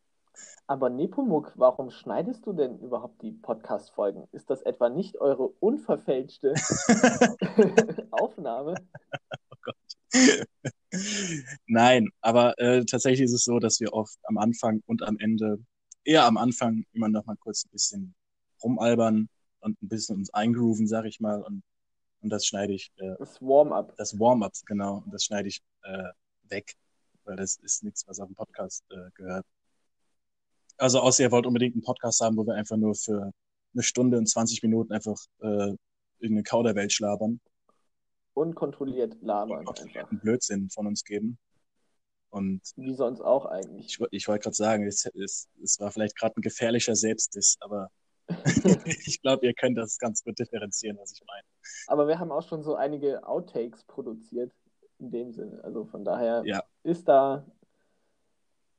[0.70, 4.28] Aber Nepomuk, warum schneidest du denn überhaupt die Podcast-Folgen?
[4.32, 6.54] Ist das etwa nicht eure unverfälschte
[8.12, 8.76] Aufnahme?
[9.50, 10.46] Oh Gott.
[11.66, 15.58] Nein, aber äh, tatsächlich ist es so, dass wir oft am Anfang und am Ende,
[16.04, 18.14] eher am Anfang, immer noch mal kurz ein bisschen
[18.64, 19.28] rumalbern
[19.62, 21.64] und ein bisschen uns eingrooven, sag ich mal, und,
[22.22, 22.92] und das schneide ich.
[22.98, 23.96] Äh, das Warm-up.
[23.98, 25.04] Das Warm-up, genau.
[25.06, 26.10] Und das schneide ich äh,
[26.50, 26.76] weg,
[27.24, 29.46] weil das ist nichts, was auf dem Podcast äh, gehört.
[30.78, 33.32] Also außer ihr wollt unbedingt einen Podcast haben, wo wir einfach nur für
[33.74, 35.76] eine Stunde und 20 Minuten einfach äh,
[36.20, 37.40] irgendeine Kauderwelt schlabern.
[38.34, 39.68] Unkontrolliert labern.
[39.68, 40.10] Einfach.
[40.22, 41.38] Blödsinn von uns geben.
[42.30, 43.98] Und Wie sonst auch eigentlich.
[44.00, 47.90] Ich, ich wollte gerade sagen, es, es, es war vielleicht gerade ein gefährlicher Selbstdiss, aber
[48.86, 51.48] ich glaube, ihr könnt das ganz gut differenzieren, was ich meine.
[51.88, 54.52] Aber wir haben auch schon so einige Outtakes produziert,
[55.00, 55.64] in dem Sinne.
[55.64, 56.64] Also von daher ja.
[56.84, 57.46] ist da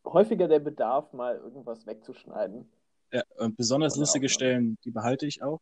[0.04, 2.70] häufiger der Bedarf, mal irgendwas wegzuschneiden.
[3.12, 5.60] Ja, und besonders Oder lustige Stellen, die behalte ich auch.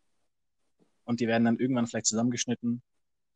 [1.05, 2.83] Und die werden dann irgendwann vielleicht zusammengeschnitten.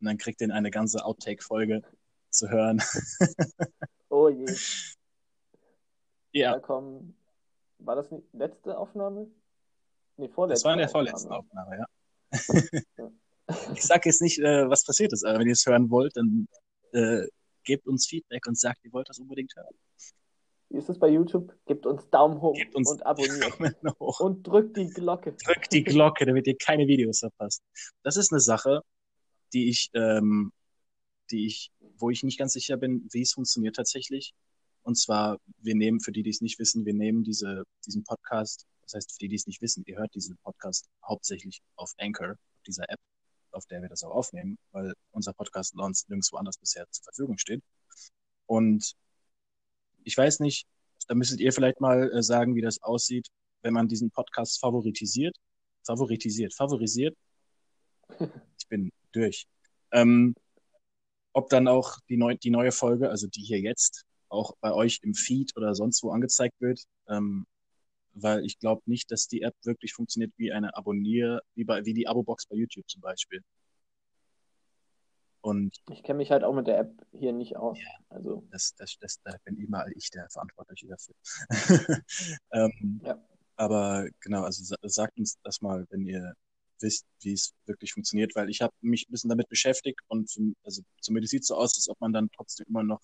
[0.01, 1.83] Und dann kriegt ihr eine ganze Outtake-Folge
[2.31, 2.83] zu hören.
[4.09, 4.47] oh je.
[6.35, 6.53] Ja.
[6.53, 7.15] Da kommen,
[7.77, 9.31] war das die letzte Aufnahme?
[10.17, 10.63] Nee, vorletzte.
[10.63, 11.87] Das war in der vorletzten Aufnahme, ja.
[13.75, 16.47] ich sage jetzt nicht, äh, was passiert ist, aber wenn ihr es hören wollt, dann
[16.93, 17.27] äh,
[17.65, 19.75] gebt uns Feedback und sagt, ihr wollt das unbedingt hören.
[20.69, 21.55] Wie ist es bei YouTube?
[21.67, 23.59] Gebt uns Daumen hoch Gebt uns und abonniert.
[24.01, 24.21] Hoch.
[24.21, 25.35] Und drückt die Glocke.
[25.35, 27.63] Drückt die Glocke, damit ihr keine Videos verpasst.
[28.03, 28.81] Das ist eine Sache,
[29.53, 30.51] die ich, ähm,
[31.31, 34.33] die ich, wo ich nicht ganz sicher bin, wie es funktioniert tatsächlich.
[34.83, 38.67] Und zwar, wir nehmen, für die, die es nicht wissen, wir nehmen diese, diesen Podcast,
[38.83, 42.31] das heißt, für die, die es nicht wissen, ihr hört diesen Podcast hauptsächlich auf Anchor,
[42.33, 42.99] auf dieser App,
[43.55, 47.39] auf der wir das auch aufnehmen, weil unser Podcast sonst nirgendwo anders bisher zur Verfügung
[47.39, 47.63] steht.
[48.47, 48.95] Und
[50.05, 50.67] ich weiß nicht,
[51.09, 53.29] da müsstet ihr vielleicht mal äh, sagen, wie das aussieht,
[53.63, 55.37] wenn man diesen Podcast favoritisiert.
[55.85, 57.17] Favoritisiert, favorisiert.
[58.59, 59.47] Ich bin durch.
[59.91, 60.35] Ähm,
[61.33, 65.01] ob dann auch die, neu, die neue Folge, also die hier jetzt, auch bei euch
[65.03, 66.83] im Feed oder sonst wo angezeigt wird.
[67.09, 67.45] Ähm,
[68.15, 71.95] weil ich glaube nicht, dass die App wirklich funktioniert wie eine Abonnier, wie, bei, wie
[71.95, 73.43] die Abo-Box bei YouTube zum Beispiel.
[75.41, 77.77] Und ich kenne mich halt auch mit der App hier nicht aus.
[77.79, 78.47] Ja, also.
[78.53, 81.15] das, das, das, da bin immer ich der Verantwortliche dafür.
[82.53, 83.21] ähm, ja.
[83.57, 86.35] Aber genau, also sagt uns das mal, wenn ihr
[86.81, 90.31] wisst, wie es wirklich funktioniert, weil ich habe mich ein bisschen damit beschäftigt und
[90.65, 93.01] also zumindest sieht es so aus, als ob man dann trotzdem immer noch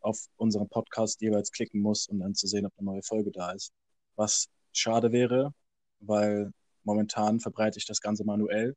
[0.00, 3.52] auf unseren Podcast jeweils klicken muss, um dann zu sehen, ob eine neue Folge da
[3.52, 3.72] ist.
[4.16, 5.52] Was schade wäre,
[6.00, 8.76] weil momentan verbreite ich das Ganze manuell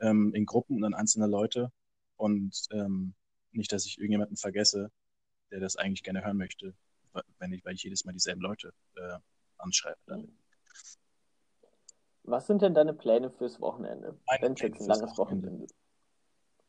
[0.00, 1.70] ähm, in Gruppen und an einzelne Leute
[2.16, 3.14] und ähm,
[3.52, 4.90] nicht, dass ich irgendjemanden vergesse,
[5.50, 6.74] der das eigentlich gerne hören möchte,
[7.38, 9.18] wenn ich, weil ich jedes Mal dieselben Leute äh,
[9.58, 10.30] anschreibe damit.
[12.22, 14.18] Was sind denn deine Pläne fürs Wochenende?
[14.40, 15.48] Wenn es jetzt ein langes Wochenende.
[15.48, 15.74] Wochenende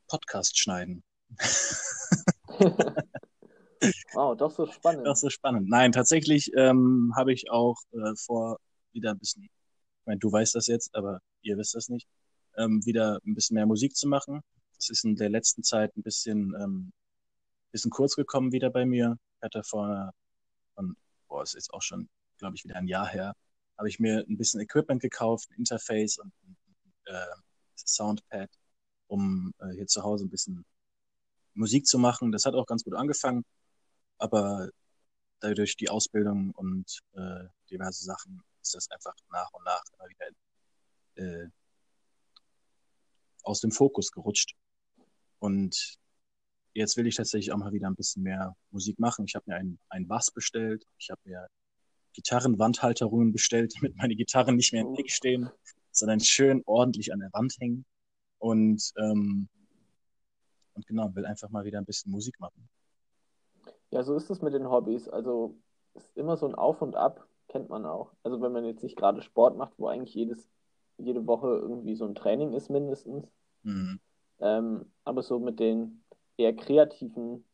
[0.07, 1.03] Podcast schneiden.
[4.13, 5.07] wow, doch so spannend.
[5.07, 5.69] Doch so spannend.
[5.69, 8.59] Nein, tatsächlich ähm, habe ich auch äh, vor,
[8.93, 12.07] wieder ein bisschen, ich meine, du weißt das jetzt, aber ihr wisst das nicht,
[12.57, 14.41] ähm, wieder ein bisschen mehr Musik zu machen.
[14.75, 16.91] Das ist in der letzten Zeit ein bisschen, ähm,
[17.71, 19.17] bisschen kurz gekommen wieder bei mir.
[19.37, 20.11] Ich hatte vor,
[20.75, 20.95] von,
[21.27, 23.33] boah, ist jetzt auch schon, glaube ich, wieder ein Jahr her,
[23.77, 26.31] habe ich mir ein bisschen Equipment gekauft, ein Interface und
[27.05, 27.25] äh,
[27.75, 28.49] Soundpad,
[29.07, 30.65] um äh, hier zu Hause ein bisschen
[31.53, 32.31] Musik zu machen.
[32.31, 33.43] Das hat auch ganz gut angefangen,
[34.21, 34.69] aber
[35.39, 40.27] dadurch die Ausbildung und äh, diverse Sachen ist das einfach nach und nach immer wieder
[41.15, 41.49] äh,
[43.43, 44.53] aus dem Fokus gerutscht.
[45.39, 45.97] Und
[46.73, 49.25] jetzt will ich tatsächlich auch mal wieder ein bisschen mehr Musik machen.
[49.25, 50.85] Ich habe mir einen, einen Bass bestellt.
[50.99, 51.47] Ich habe mir
[52.13, 55.49] Gitarrenwandhalterungen bestellt, damit meine Gitarren nicht mehr im Weg stehen,
[55.91, 57.85] sondern schön ordentlich an der Wand hängen.
[58.37, 59.49] Und, ähm,
[60.73, 62.69] und genau, will einfach mal wieder ein bisschen Musik machen.
[63.91, 65.07] Ja, so ist es mit den Hobbys.
[65.07, 65.55] Also
[65.93, 68.11] ist immer so ein Auf und Ab, kennt man auch.
[68.23, 70.49] Also wenn man jetzt nicht gerade Sport macht, wo eigentlich jedes
[71.01, 73.31] jede Woche irgendwie so ein Training ist mindestens.
[73.63, 73.99] Mhm.
[74.39, 76.03] Ähm, aber so mit den
[76.37, 77.45] eher kreativen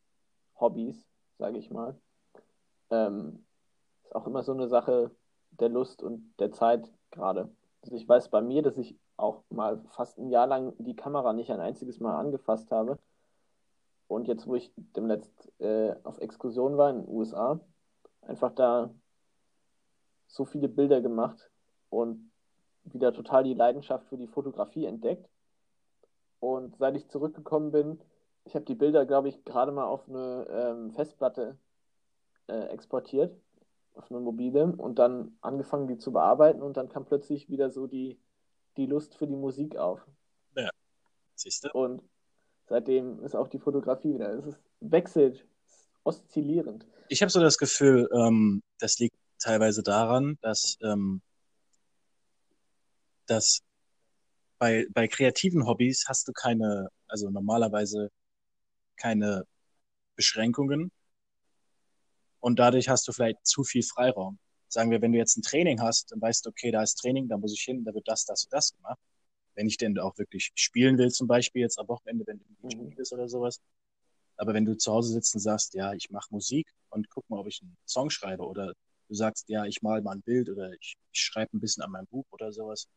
[0.60, 2.00] Hobbys, sage ich mal.
[2.90, 3.44] Ähm,
[4.04, 5.12] ist auch immer so eine Sache
[5.52, 7.50] der Lust und der Zeit gerade.
[7.82, 11.34] Also ich weiß bei mir, dass ich auch mal fast ein Jahr lang die Kamera
[11.34, 13.00] nicht ein einziges Mal angefasst habe.
[14.08, 17.60] Und jetzt, wo ich demnächst äh, auf Exkursion war in den USA,
[18.22, 18.94] einfach da
[20.28, 21.50] so viele Bilder gemacht
[21.90, 22.32] und
[22.84, 25.30] wieder total die Leidenschaft für die Fotografie entdeckt.
[26.40, 28.00] Und seit ich zurückgekommen bin,
[28.46, 31.58] ich habe die Bilder, glaube ich, gerade mal auf eine ähm, Festplatte
[32.48, 33.36] äh, exportiert,
[33.94, 37.88] auf eine mobile und dann angefangen, die zu bearbeiten und dann kam plötzlich wieder so
[37.88, 38.20] die,
[38.78, 40.06] die Lust für die Musik auf.
[40.56, 40.70] Ja,
[41.36, 41.72] siehst du?
[41.74, 42.04] Und
[42.68, 46.86] seitdem ist auch die Fotografie wieder, es ist, wechselt, ist oszillierend.
[47.10, 51.22] Ich habe so das Gefühl, ähm, das liegt teilweise daran, dass, ähm,
[53.26, 53.62] dass
[54.60, 58.10] bei, bei kreativen Hobbys hast du keine, also normalerweise
[58.98, 59.46] keine
[60.16, 60.92] Beschränkungen
[62.40, 64.40] und dadurch hast du vielleicht zu viel Freiraum.
[64.68, 67.30] Sagen wir, wenn du jetzt ein Training hast, dann weißt du, okay, da ist Training,
[67.30, 69.00] da muss ich hin, da wird das, das und das gemacht.
[69.58, 72.72] Wenn ich denn auch wirklich spielen will, zum Beispiel jetzt am Wochenende, wenn du ein
[72.72, 73.60] Spiel bist oder sowas.
[74.38, 77.40] Aber wenn du zu Hause sitzt und sagst, ja, ich mache Musik und guck mal,
[77.40, 78.74] ob ich einen Song schreibe oder
[79.08, 81.92] du sagst, ja, ich mal mal ein Bild oder ich, ich schreibe ein bisschen an
[81.92, 82.88] meinem Buch oder sowas,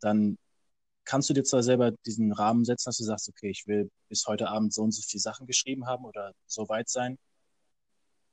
[0.00, 0.38] dann
[1.04, 4.26] kannst du dir zwar selber diesen Rahmen setzen, dass du sagst, okay, ich will bis
[4.26, 7.18] heute Abend so und so viele Sachen geschrieben haben oder so weit sein,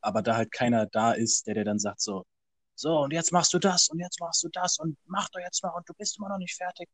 [0.01, 2.25] aber da halt keiner da ist, der dir dann sagt so,
[2.75, 5.63] so und jetzt machst du das und jetzt machst du das und mach doch jetzt
[5.63, 6.87] mal und du bist immer noch nicht fertig.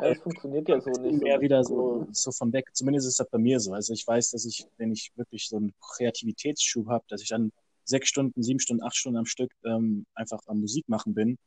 [0.00, 1.22] Ja, das funktioniert ja so nicht.
[1.22, 2.68] Mehr so wieder so, so von weg.
[2.72, 3.72] Zumindest ist das bei mir so.
[3.72, 7.52] Also ich weiß, dass ich, wenn ich wirklich so einen Kreativitätsschub habe, dass ich dann
[7.84, 11.38] sechs Stunden, sieben Stunden, acht Stunden am Stück ähm, einfach am Musik machen bin.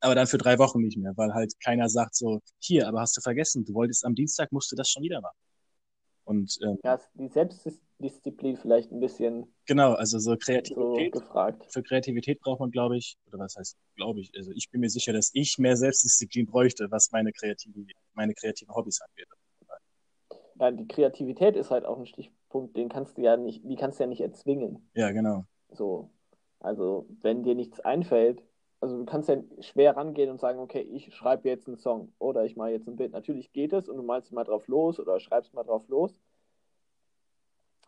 [0.00, 3.16] Aber dann für drei Wochen nicht mehr, weil halt keiner sagt so, hier, aber hast
[3.16, 5.38] du vergessen, du wolltest am Dienstag, musst du das schon wieder machen.
[6.24, 7.28] Und, ähm, ja, die
[7.98, 9.52] Selbstdisziplin vielleicht ein bisschen.
[9.66, 11.14] Genau, also so Kreativität.
[11.14, 11.64] So gefragt.
[11.72, 14.90] Für Kreativität braucht man, glaube ich, oder was heißt, glaube ich, also ich bin mir
[14.90, 19.28] sicher, dass ich mehr Selbstdisziplin bräuchte, was meine kreative, meine kreativen Hobbys angeht.
[20.58, 23.98] Ja, die Kreativität ist halt auch ein Stichpunkt, den kannst du ja nicht, die kannst
[23.98, 24.90] du ja nicht erzwingen.
[24.94, 25.44] Ja, genau.
[25.70, 26.10] So.
[26.60, 28.42] Also, wenn dir nichts einfällt,
[28.80, 32.44] also du kannst ja schwer rangehen und sagen, okay, ich schreibe jetzt einen Song oder
[32.44, 33.12] ich mache jetzt ein Bild.
[33.12, 36.18] Natürlich geht es und du malst mal drauf los oder schreibst mal drauf los.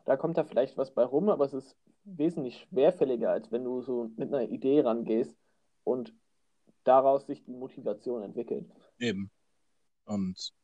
[0.09, 3.83] Da kommt da vielleicht was bei rum, aber es ist wesentlich schwerfälliger, als wenn du
[3.83, 5.37] so mit einer Idee rangehst
[5.85, 6.14] und
[6.85, 8.66] daraus sich die Motivation entwickelt.
[8.99, 9.31] Eben.
[10.07, 10.55] Und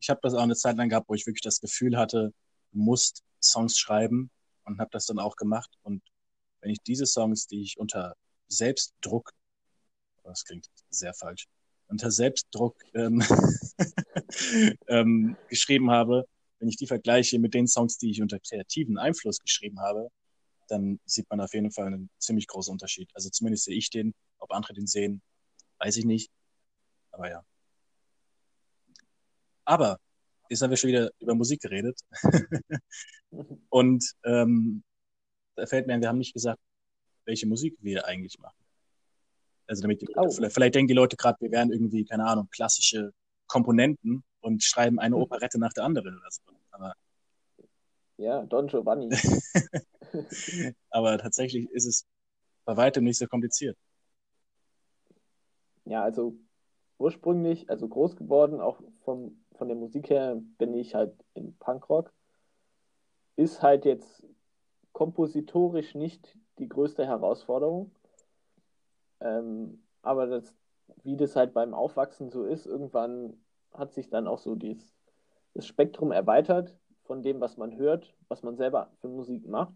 [0.00, 2.32] ich habe das auch eine Zeit lang gehabt, wo ich wirklich das Gefühl hatte,
[2.72, 4.30] du musst Songs schreiben
[4.64, 5.70] und habe das dann auch gemacht.
[5.82, 6.02] Und
[6.62, 8.14] wenn ich diese Songs, die ich unter
[8.48, 9.34] Selbstdruck
[10.22, 11.46] das klingt sehr falsch,
[11.88, 13.22] unter Selbstdruck ähm,
[14.88, 16.26] ähm, geschrieben habe,
[16.64, 20.08] wenn ich die vergleiche mit den Songs, die ich unter kreativen Einfluss geschrieben habe,
[20.68, 23.10] dann sieht man auf jeden Fall einen ziemlich großen Unterschied.
[23.12, 24.14] Also zumindest sehe ich den.
[24.38, 25.20] Ob andere den sehen,
[25.76, 26.30] weiß ich nicht.
[27.10, 27.44] Aber ja.
[29.66, 29.98] Aber
[30.48, 32.00] jetzt haben wir schon wieder über Musik geredet.
[33.68, 34.84] Und ähm,
[35.56, 36.62] da fällt mir ein, wir haben nicht gesagt,
[37.26, 38.64] welche Musik wir eigentlich machen.
[39.66, 40.30] Also damit die, oh.
[40.30, 43.12] vielleicht, vielleicht denken die Leute gerade, wir wären irgendwie, keine Ahnung, klassische
[43.48, 46.42] Komponenten und schreiben eine Operette nach der anderen oder so.
[46.70, 46.94] Aber
[48.16, 49.08] ja, Don Giovanni.
[50.90, 52.06] Aber tatsächlich ist es
[52.64, 53.76] bei weitem nicht so kompliziert.
[55.86, 56.36] Ja, also
[56.98, 62.12] ursprünglich, also groß geworden, auch vom, von der Musik her, bin ich halt in Punkrock.
[63.36, 64.24] Ist halt jetzt
[64.92, 67.90] kompositorisch nicht die größte Herausforderung.
[69.20, 70.54] Ähm, aber das,
[71.02, 73.43] wie das halt beim Aufwachsen so ist, irgendwann
[73.74, 74.94] hat sich dann auch so dieses,
[75.54, 79.74] das Spektrum erweitert von dem, was man hört, was man selber für Musik macht.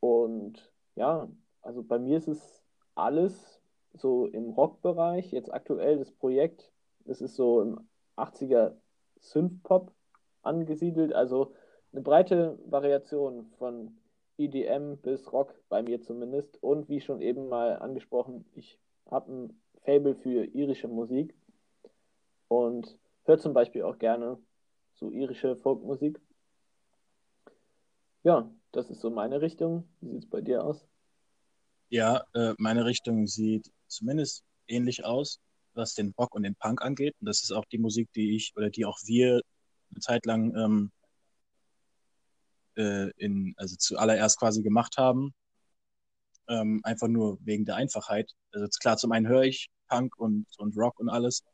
[0.00, 1.28] Und ja,
[1.62, 2.62] also bei mir ist es
[2.94, 3.60] alles
[3.94, 5.32] so im Rockbereich.
[5.32, 6.72] Jetzt aktuell das Projekt,
[7.04, 7.80] das ist so im
[8.16, 8.74] 80er
[9.18, 9.92] Synthpop
[10.42, 11.54] angesiedelt, also
[11.92, 13.96] eine breite Variation von
[14.38, 16.62] EDM bis Rock bei mir zumindest.
[16.62, 18.78] Und wie schon eben mal angesprochen, ich
[19.10, 21.34] habe ein Fable für irische Musik
[22.50, 24.36] und höre zum Beispiel auch gerne
[24.96, 26.20] so irische Folkmusik.
[28.24, 29.88] Ja, das ist so meine Richtung.
[30.00, 30.84] Wie sieht es bei dir aus?
[31.90, 35.38] Ja, äh, meine Richtung sieht zumindest ähnlich aus,
[35.74, 37.14] was den Rock und den Punk angeht.
[37.20, 39.40] Und das ist auch die Musik, die ich oder die auch wir
[39.90, 40.92] eine Zeit lang ähm,
[42.76, 45.32] äh, in, also zuallererst quasi gemacht haben.
[46.48, 48.32] Ähm, einfach nur wegen der Einfachheit.
[48.50, 51.44] Also klar, zum einen höre ich Punk und, und Rock und alles,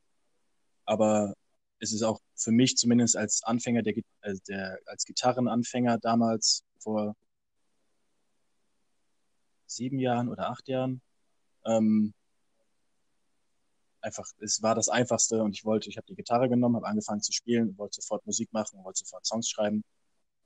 [0.87, 1.35] aber
[1.79, 7.14] es ist auch für mich zumindest als Anfänger, der, also der als Gitarrenanfänger damals vor
[9.66, 11.03] sieben Jahren oder acht Jahren.
[11.64, 12.14] Ähm,
[14.01, 17.22] einfach, es war das Einfachste und ich wollte, ich habe die Gitarre genommen, habe angefangen
[17.22, 19.85] zu spielen, wollte sofort Musik machen, wollte sofort Songs schreiben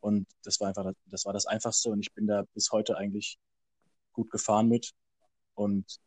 [0.01, 3.39] und das war einfach, das war das Einfachste und ich bin da bis heute eigentlich
[4.13, 4.93] gut gefahren mit
[5.55, 6.01] und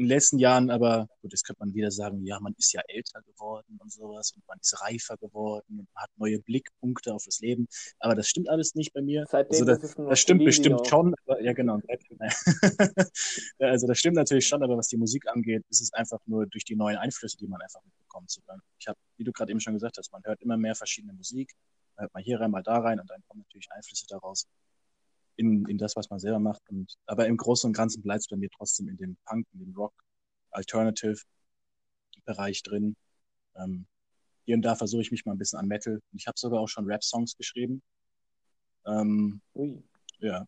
[0.00, 2.80] in den letzten Jahren aber, gut, jetzt könnte man wieder sagen, ja, man ist ja
[2.88, 7.24] älter geworden und sowas und man ist reifer geworden und man hat neue Blickpunkte auf
[7.26, 7.68] das Leben.
[7.98, 9.26] Aber das stimmt alles nicht bei mir.
[9.28, 11.14] Seitdem also das, das stimmt bestimmt schon.
[11.26, 11.80] Aber, ja, genau.
[13.58, 16.64] also das stimmt natürlich schon, aber was die Musik angeht, ist es einfach nur durch
[16.64, 18.34] die neuen Einflüsse, die man einfach mitbekommt.
[18.78, 21.52] Ich habe, wie du gerade eben schon gesagt hast, man hört immer mehr verschiedene Musik,
[21.96, 24.46] man hört mal hier rein, mal da rein und dann kommen natürlich Einflüsse daraus
[25.40, 26.62] in, in das, was man selber macht.
[26.68, 29.60] Und, aber im Großen und Ganzen bleibt es bei mir trotzdem in dem Punk, in
[29.60, 29.94] dem Rock,
[30.50, 31.20] Alternative
[32.26, 32.94] Bereich drin.
[33.56, 33.86] Ähm,
[34.44, 36.00] hier und da versuche ich mich mal ein bisschen an Metal.
[36.12, 37.82] Ich habe sogar auch schon Rap-Songs geschrieben.
[38.86, 39.82] Ähm, Ui.
[40.18, 40.46] Ja.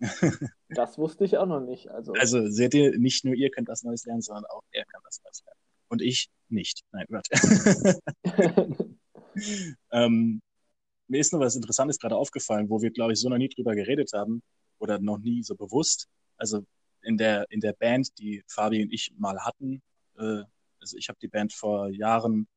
[0.70, 1.88] das wusste ich auch noch nicht.
[1.90, 2.12] Also.
[2.14, 5.22] also seht ihr, nicht nur ihr könnt was Neues lernen, sondern auch er kann was
[5.22, 5.60] Neues lernen.
[5.88, 6.82] Und ich nicht.
[6.90, 7.30] Nein, warte.
[9.92, 10.42] ähm,
[11.14, 13.76] mir ist noch was Interessantes gerade aufgefallen, wo wir, glaube ich, so noch nie drüber
[13.76, 14.42] geredet haben
[14.78, 16.08] oder noch nie so bewusst.
[16.36, 16.66] Also
[17.02, 19.80] in der, in der Band, die Fabi und ich mal hatten,
[20.18, 20.42] äh,
[20.80, 22.48] also ich habe die Band vor Jahren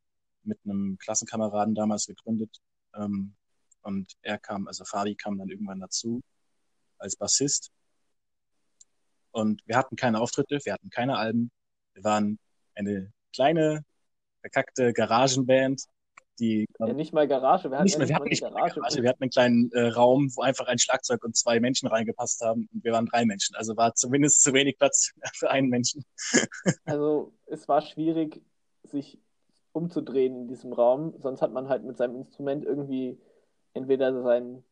[0.42, 2.58] mit einem Klassenkameraden damals gegründet
[2.96, 3.36] ähm,
[3.84, 6.22] und er kam, also Fabi kam dann irgendwann dazu
[6.98, 7.70] als Bassist
[9.30, 11.52] und wir hatten keine Auftritte, wir hatten keine Alben,
[11.94, 12.40] wir waren
[12.74, 13.86] eine kleine,
[14.42, 15.84] verkackte Garagenband,
[16.40, 16.68] die.
[16.80, 18.76] Ja, nicht mal Garage, wir hatten, nicht mal, wir hatten nicht Garage.
[18.76, 19.02] Garage.
[19.02, 22.70] Wir hatten einen kleinen äh, Raum, wo einfach ein Schlagzeug und zwei Menschen reingepasst haben
[22.74, 23.56] und wir waren drei Menschen.
[23.56, 26.06] Also war zumindest zu wenig Platz für einen Menschen.
[26.86, 28.42] also es war schwierig,
[28.84, 29.20] sich
[29.72, 33.20] umzudrehen in diesem Raum, sonst hat man halt mit seinem Instrument irgendwie
[33.74, 34.64] entweder seinen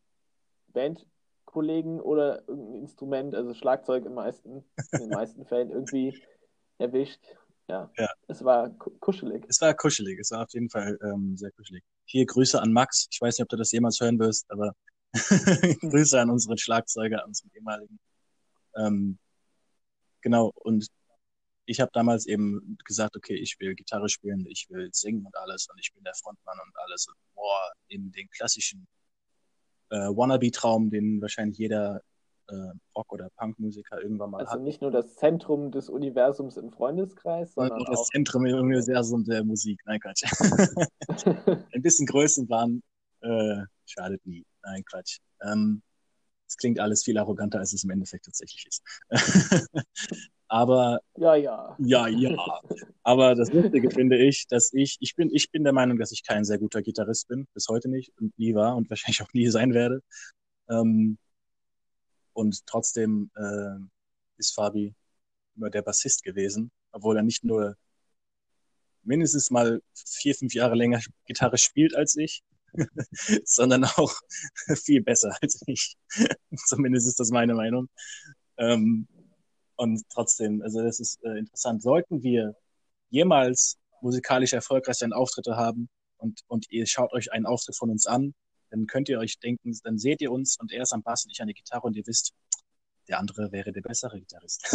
[0.74, 6.20] Bandkollegen oder irgendein Instrument, also Schlagzeug im meisten, in den meisten Fällen irgendwie
[6.78, 7.22] erwischt.
[7.68, 7.92] Ja.
[7.98, 8.10] ja.
[8.28, 9.44] Es war kuschelig.
[9.48, 10.20] Es war kuschelig.
[10.20, 11.84] Es war auf jeden Fall ähm, sehr kuschelig.
[12.06, 13.08] Hier Grüße an Max.
[13.12, 14.74] Ich weiß nicht, ob du das jemals hören wirst, aber
[15.14, 18.00] Grüße an unseren Schlagzeuger, an unseren ehemaligen.
[18.76, 19.18] Ähm,
[20.22, 20.52] genau.
[20.56, 20.88] Und
[21.66, 25.68] ich habe damals eben gesagt, okay, ich will Gitarre spielen, ich will singen und alles
[25.70, 27.08] und ich bin der Frontmann und alles.
[27.08, 28.88] Und boah, eben den klassischen
[29.90, 32.02] äh, Wannabe-Traum, den wahrscheinlich jeder
[32.48, 34.58] äh, Rock- oder Punkmusiker irgendwann mal also hat.
[34.58, 38.06] Also nicht nur das Zentrum des Universums im Freundeskreis, sondern auch das auch...
[38.06, 39.82] Zentrum im Universum der Musik.
[39.86, 40.24] Nein, Quatsch.
[41.74, 42.82] Ein bisschen Größenwahn
[43.22, 44.46] äh, schadet nie.
[44.64, 45.20] Nein, Quatsch.
[45.42, 45.82] Ähm,
[46.48, 48.84] es klingt alles viel arroganter, als es im Endeffekt tatsächlich ist.
[50.48, 51.76] Aber ja, ja.
[51.80, 52.62] Ja, ja.
[53.04, 56.24] Aber das Lustige finde ich, dass ich, ich bin, ich bin der Meinung, dass ich
[56.24, 59.48] kein sehr guter Gitarrist bin, bis heute nicht und nie war und wahrscheinlich auch nie
[59.48, 60.02] sein werde.
[60.70, 61.18] Ähm,
[62.36, 63.80] und trotzdem äh,
[64.38, 64.94] ist Fabi
[65.56, 67.78] immer der Bassist gewesen, obwohl er nicht nur
[69.04, 72.44] mindestens mal vier, fünf Jahre länger Gitarre spielt als ich,
[73.46, 74.14] sondern auch
[74.84, 75.96] viel besser als ich.
[76.66, 77.88] Zumindest ist das meine Meinung.
[78.58, 79.08] Ähm,
[79.78, 81.84] und trotzdem, also das ist äh, interessant.
[81.84, 82.56] Sollten wir
[83.10, 88.06] jemals musikalisch erfolgreich sein Auftritte haben und, und ihr schaut euch einen Auftritt von uns
[88.06, 88.34] an,
[88.76, 91.32] dann könnt ihr euch denken, dann seht ihr uns und er ist am Bass und
[91.32, 92.34] ich an der Gitarre und ihr wisst,
[93.08, 94.64] der andere wäre der bessere Gitarrist.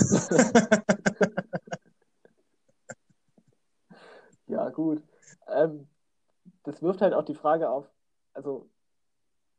[4.46, 5.02] ja, gut.
[5.48, 5.88] Ähm,
[6.62, 7.90] das wirft halt auch die Frage auf,
[8.32, 8.70] also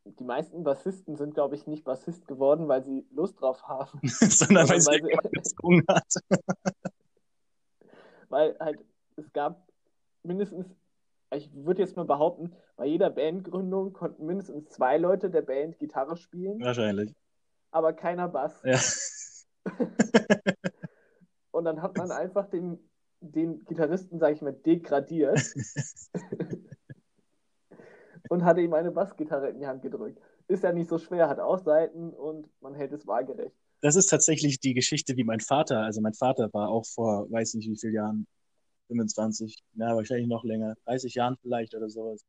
[0.06, 4.00] die meisten Bassisten sind, glaube ich, nicht Bassist geworden, weil sie Lust drauf haben.
[4.04, 6.12] Sondern weil, weil sie gezwungen hat.
[8.30, 8.84] weil halt,
[9.18, 9.70] es gab
[10.24, 10.66] mindestens
[11.36, 16.18] ich würde jetzt mal behaupten, bei jeder Bandgründung konnten mindestens zwei Leute der Band Gitarre
[16.18, 16.60] spielen.
[16.62, 17.14] Wahrscheinlich.
[17.72, 18.62] Aber keiner Bass.
[18.64, 18.80] Ja.
[21.52, 22.80] Und dann hat man einfach den,
[23.20, 25.40] den Gitarristen, sage ich mal, degradiert.
[28.30, 30.22] und hatte ihm eine Bassgitarre in die Hand gedrückt.
[30.48, 33.56] Ist ja nicht so schwer, hat auch Seiten und man hält es waagerecht.
[33.82, 37.56] Das ist tatsächlich die Geschichte, wie mein Vater, also mein Vater war auch vor, weiß
[37.56, 38.28] nicht wie vielen Jahren,
[38.92, 42.26] 25, na, wahrscheinlich noch länger, 30 Jahren vielleicht oder sowas.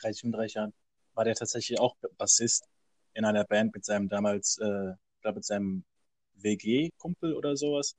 [0.00, 0.72] 30, 35 Jahren,
[1.14, 2.64] war der tatsächlich auch Bassist
[3.14, 5.84] in einer Band mit seinem damals, äh, glaube, mit seinem
[6.34, 7.96] WG-Kumpel oder sowas.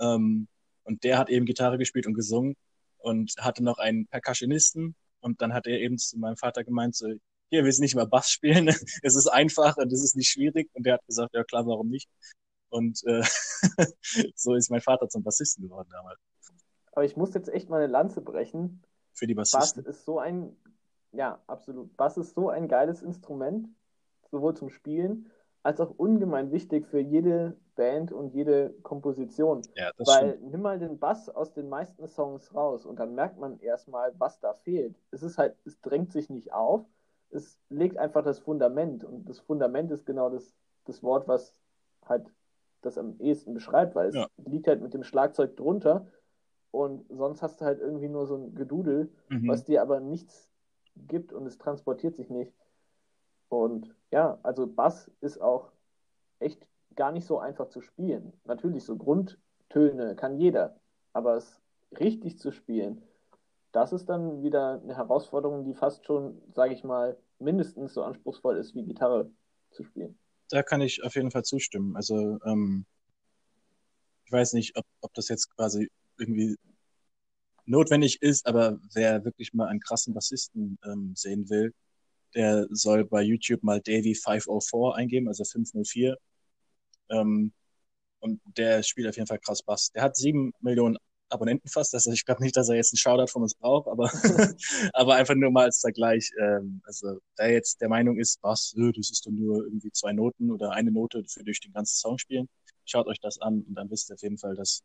[0.00, 0.48] Ähm,
[0.84, 2.56] und der hat eben Gitarre gespielt und gesungen
[2.98, 4.94] und hatte noch einen Percussionisten.
[5.20, 7.08] Und dann hat er eben zu meinem Vater gemeint, so,
[7.50, 8.68] hier willst du nicht mal Bass spielen,
[9.02, 10.70] es ist einfach und es ist nicht schwierig.
[10.72, 12.08] Und der hat gesagt, ja klar, warum nicht?
[12.70, 13.22] Und äh,
[14.36, 16.18] so ist mein Vater zum Bassisten geworden damals.
[17.00, 18.82] Aber ich muss jetzt echt mal eine Lanze brechen.
[19.14, 19.84] Für die Bassisten.
[19.84, 20.54] Bass ist so ein,
[21.12, 21.96] ja, absolut.
[21.96, 23.70] Bass ist so ein geiles Instrument.
[24.30, 25.30] sowohl zum Spielen
[25.62, 29.62] als auch ungemein wichtig für jede Band und jede Komposition.
[29.76, 30.50] Ja, das Weil stimmt.
[30.50, 34.38] nimm mal den Bass aus den meisten Songs raus und dann merkt man erstmal, was
[34.40, 34.94] da fehlt.
[35.10, 36.84] Es ist halt, es drängt sich nicht auf,
[37.30, 41.56] es legt einfach das Fundament und das Fundament ist genau das, das Wort, was
[42.04, 42.30] halt
[42.82, 44.28] das am ehesten beschreibt, weil es Ja.
[44.44, 46.06] liegt halt mit dem Schlagzeug drunter
[46.70, 49.48] und sonst hast du halt irgendwie nur so ein Gedudel, Mhm.
[49.48, 50.48] was dir aber nichts
[51.08, 52.52] gibt und es transportiert sich nicht.
[53.48, 55.72] Und ja, also Bass ist auch
[56.38, 56.66] echt
[56.96, 58.32] gar nicht so einfach zu spielen.
[58.44, 60.76] Natürlich, so Grundtöne kann jeder,
[61.12, 61.60] aber es
[61.98, 63.02] richtig zu spielen,
[63.72, 68.56] das ist dann wieder eine Herausforderung, die fast schon, sage ich mal, mindestens so anspruchsvoll
[68.56, 69.30] ist wie Gitarre
[69.70, 70.18] zu spielen.
[70.50, 71.94] Da kann ich auf jeden Fall zustimmen.
[71.96, 72.84] Also, ähm,
[74.24, 75.90] ich weiß nicht, ob, ob das jetzt quasi
[76.20, 76.56] irgendwie
[77.66, 81.72] notwendig ist, aber wer wirklich mal einen krassen Bassisten ähm, sehen will,
[82.34, 86.16] der soll bei YouTube mal Davy504 eingeben, also 504.
[87.10, 87.52] Ähm,
[88.20, 89.90] und der spielt auf jeden Fall krass Bass.
[89.92, 90.98] Der hat sieben Millionen
[91.30, 91.94] Abonnenten fast.
[91.94, 94.10] Also ich glaube nicht, dass er jetzt einen Shoutout von uns braucht, aber,
[94.92, 96.30] aber einfach nur mal als Vergleich.
[96.40, 100.12] Ähm, also wer jetzt der Meinung ist, was, äh, das ist doch nur irgendwie zwei
[100.12, 102.48] Noten oder eine Note für durch den ganzen Song spielen,
[102.84, 104.82] schaut euch das an und dann wisst ihr auf jeden Fall, dass,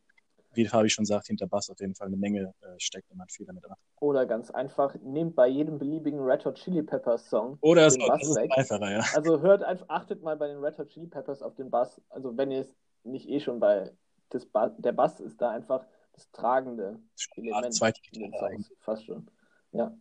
[0.55, 3.27] wie Fabi schon sagt, hinter Bass auf jeden Fall eine Menge äh, steckt und man
[3.29, 3.79] viel damit macht.
[3.99, 8.19] Oder ganz einfach, nehmt bei jedem beliebigen Red Hot Chili Peppers Song Oder so, Bass
[8.21, 8.51] das ist weg.
[8.55, 9.03] einfacher, ja.
[9.15, 12.01] Also hört einfach, achtet mal bei den Red Hot Chili Peppers auf den Bass.
[12.09, 13.91] Also wenn ihr es nicht eh schon bei
[14.29, 16.99] das ba der Bass ist da einfach das tragende
[17.35, 18.01] Element zweite
[18.79, 19.29] fast schon.
[19.71, 19.95] Ja.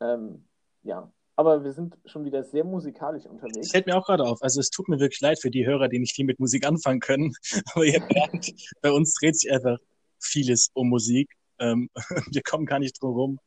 [0.00, 0.46] Ähm,
[0.82, 1.10] ja.
[1.36, 3.70] Aber wir sind schon wieder sehr musikalisch Das unterwegs.
[3.70, 4.40] fällt mir auch gerade auf.
[4.42, 7.00] Also es tut mir wirklich leid für die Hörer, die nicht viel mit Musik anfangen
[7.00, 7.32] können.
[7.74, 9.78] Aber ihr merkt, bei uns dreht sich einfach
[10.20, 11.32] vieles um Musik.
[11.58, 11.90] Ähm,
[12.32, 13.38] wir kommen gar nicht drum rum,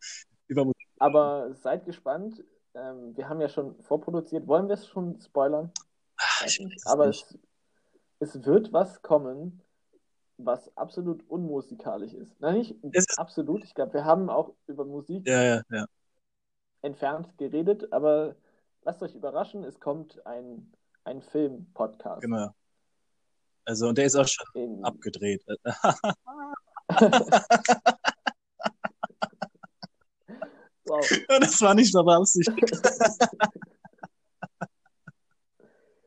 [0.47, 0.88] über Musik.
[0.99, 2.43] Aber seid gespannt.
[2.75, 4.47] Ähm, wir haben ja schon vorproduziert.
[4.47, 5.71] Wollen wir es schon spoilern?
[6.17, 7.23] Ach, ich weiß es Aber nicht.
[8.19, 9.61] es, es wird was kommen,
[10.38, 12.39] was absolut unmusikalisch ist.
[12.41, 13.63] Nein, nicht ist- absolut.
[13.63, 15.85] Ich glaube, wir haben auch über Musik Ja, ja, ja.
[16.88, 18.35] Entfernt geredet, aber
[18.83, 20.71] lasst euch überraschen, es kommt ein,
[21.03, 22.21] ein Film-Podcast.
[22.21, 22.49] Genau.
[23.65, 25.43] Also, und der ist auch schon In, abgedreht.
[30.85, 31.05] wow.
[31.27, 32.71] das war nicht dabei absichtlich.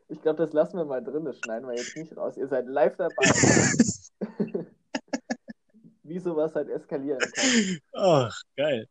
[0.08, 2.36] Ich glaube, das lassen wir mal drin, das schneiden wir jetzt nicht raus.
[2.36, 3.14] Ihr seid live dabei,
[6.10, 7.78] wie sowas halt eskalieren kann.
[7.92, 8.88] Ach, geil.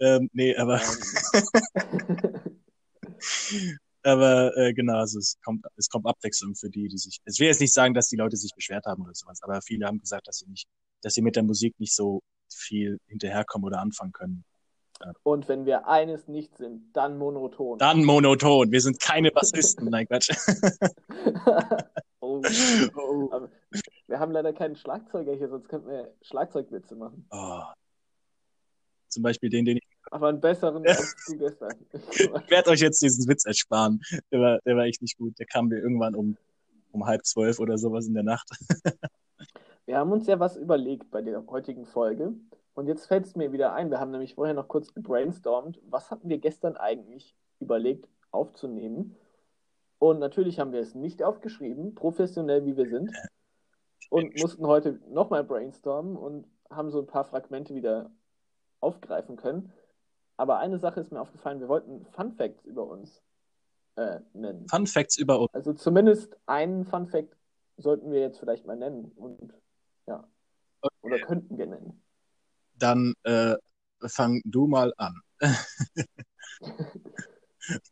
[0.00, 0.80] Ähm, nee, aber,
[4.02, 7.20] aber äh, genau, also es kommt, es kommt Abwechslung für die, die sich.
[7.24, 9.86] Ich will jetzt nicht sagen, dass die Leute sich beschwert haben oder sowas, aber viele
[9.86, 10.66] haben gesagt, dass sie nicht,
[11.02, 12.20] dass sie mit der Musik nicht so
[12.52, 14.44] viel hinterherkommen oder anfangen können.
[15.22, 17.78] Und wenn wir eines nicht sind, dann monoton.
[17.78, 18.72] Dann monoton.
[18.72, 19.88] Wir sind keine Bassisten.
[19.90, 20.30] Nein, Quatsch.
[22.44, 23.00] oh.
[23.00, 23.28] Oh.
[23.32, 23.50] Aber
[24.06, 27.26] wir haben leider keinen Schlagzeuger hier, sonst könnten wir Schlagzeugwitze machen.
[27.30, 27.62] Oh.
[29.08, 29.86] Zum Beispiel den, den ich.
[30.10, 31.74] Aber einen besseren als du gestern.
[31.92, 34.00] Ich werde euch jetzt diesen Witz ersparen.
[34.30, 35.38] Der war, der war echt nicht gut.
[35.38, 36.36] Der kam mir irgendwann um,
[36.92, 38.48] um halb zwölf oder sowas in der Nacht.
[39.86, 42.34] Wir haben uns ja was überlegt bei der heutigen Folge.
[42.74, 43.90] Und jetzt fällt es mir wieder ein.
[43.90, 45.80] Wir haben nämlich vorher noch kurz gebrainstormt.
[45.88, 49.16] Was hatten wir gestern eigentlich überlegt aufzunehmen?
[49.98, 53.10] Und natürlich haben wir es nicht aufgeschrieben, professionell wie wir sind.
[54.10, 58.10] Und mussten heute nochmal brainstormen und haben so ein paar Fragmente wieder
[58.80, 59.72] aufgreifen können.
[60.36, 63.22] Aber eine Sache ist mir aufgefallen, wir wollten Fun Facts über uns
[63.96, 64.68] äh, nennen.
[64.68, 65.52] Fun Facts über uns.
[65.54, 67.36] Also zumindest einen Fun Fact
[67.78, 69.12] sollten wir jetzt vielleicht mal nennen.
[69.16, 69.54] Und
[70.06, 70.28] ja.
[71.00, 72.02] Oder könnten wir nennen.
[72.74, 73.56] Dann äh,
[74.06, 75.20] fang du mal an.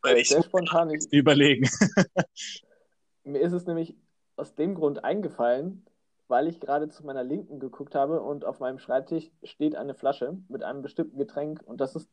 [0.01, 0.91] Weil ich Sehr spontan.
[1.11, 1.69] Überlegen.
[3.23, 3.95] mir ist es nämlich
[4.35, 5.85] aus dem Grund eingefallen,
[6.27, 10.37] weil ich gerade zu meiner Linken geguckt habe und auf meinem Schreibtisch steht eine Flasche
[10.49, 12.09] mit einem bestimmten Getränk und das ist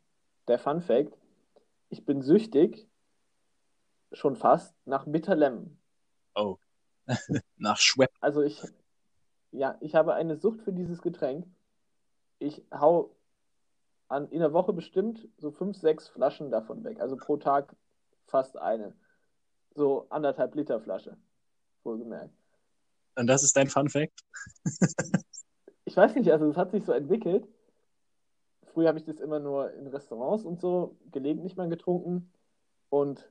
[0.47, 1.17] der Fun Fact.
[1.89, 2.87] Ich bin süchtig,
[4.11, 5.77] schon fast, nach Bitter Lemon.
[6.35, 6.57] Oh.
[7.57, 8.11] Nach Schwepp.
[8.21, 8.61] Also ich,
[9.51, 11.45] ja, ich habe eine Sucht für dieses Getränk.
[12.39, 13.15] Ich hau
[14.07, 16.99] an, in der Woche bestimmt so fünf, sechs Flaschen davon weg.
[16.99, 17.75] Also pro Tag
[18.27, 18.95] fast eine.
[19.75, 21.17] So anderthalb Liter Flasche.
[21.83, 22.33] Wohlgemerkt.
[23.15, 24.23] Und das ist dein Fun Fact?
[25.85, 27.47] Ich weiß nicht, also es hat sich so entwickelt.
[28.73, 32.31] Früher habe ich das immer nur in Restaurants und so gelegentlich mal getrunken.
[32.89, 33.29] Und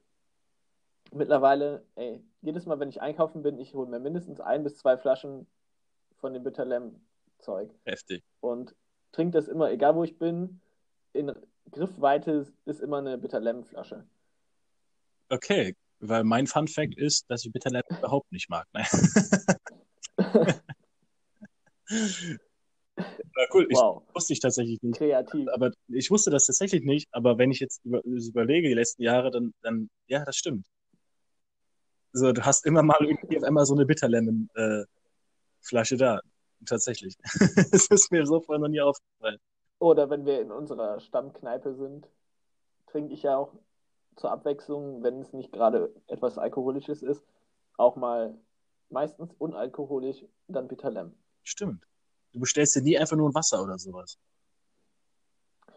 [1.13, 4.97] mittlerweile, ey, jedes Mal, wenn ich einkaufen bin, ich hole mir mindestens ein bis zwei
[4.97, 5.47] Flaschen
[6.19, 7.75] von dem Bitterlem-Zeug.
[7.85, 8.23] Heftig.
[8.41, 8.77] Und
[9.13, 10.61] trinke das immer, egal wo ich bin.
[11.13, 11.33] In
[11.71, 14.05] Griffweite ist immer eine Bitterlem-Flasche.
[15.31, 15.75] Okay.
[16.01, 18.67] weil mein Fun Fact ist, dass ich Bitterlemon überhaupt nicht mag.
[18.73, 18.87] Nein.
[23.37, 24.97] Ja, cool, ich Wow, wusste ich tatsächlich nicht.
[24.99, 25.49] kreativ.
[25.53, 29.31] Aber ich wusste das tatsächlich nicht, aber wenn ich jetzt über, überlege, die letzten Jahre,
[29.31, 30.67] dann, dann, ja, das stimmt.
[32.13, 36.21] So, du hast immer mal irgendwie auf einmal so eine Bitterlemon-Flasche da.
[36.67, 37.17] Tatsächlich.
[37.73, 39.39] Das ist mir so vorher noch nie aufgefallen.
[39.79, 42.09] Oder wenn wir in unserer Stammkneipe sind,
[42.87, 43.53] trinke ich ja auch
[44.17, 47.25] zur Abwechslung, wenn es nicht gerade etwas Alkoholisches ist,
[47.79, 48.35] auch mal
[48.91, 51.15] meistens unalkoholisch, dann Bitterlem.
[51.43, 51.85] Stimmt.
[52.33, 54.19] Du bestellst dir nie einfach nur ein Wasser oder sowas.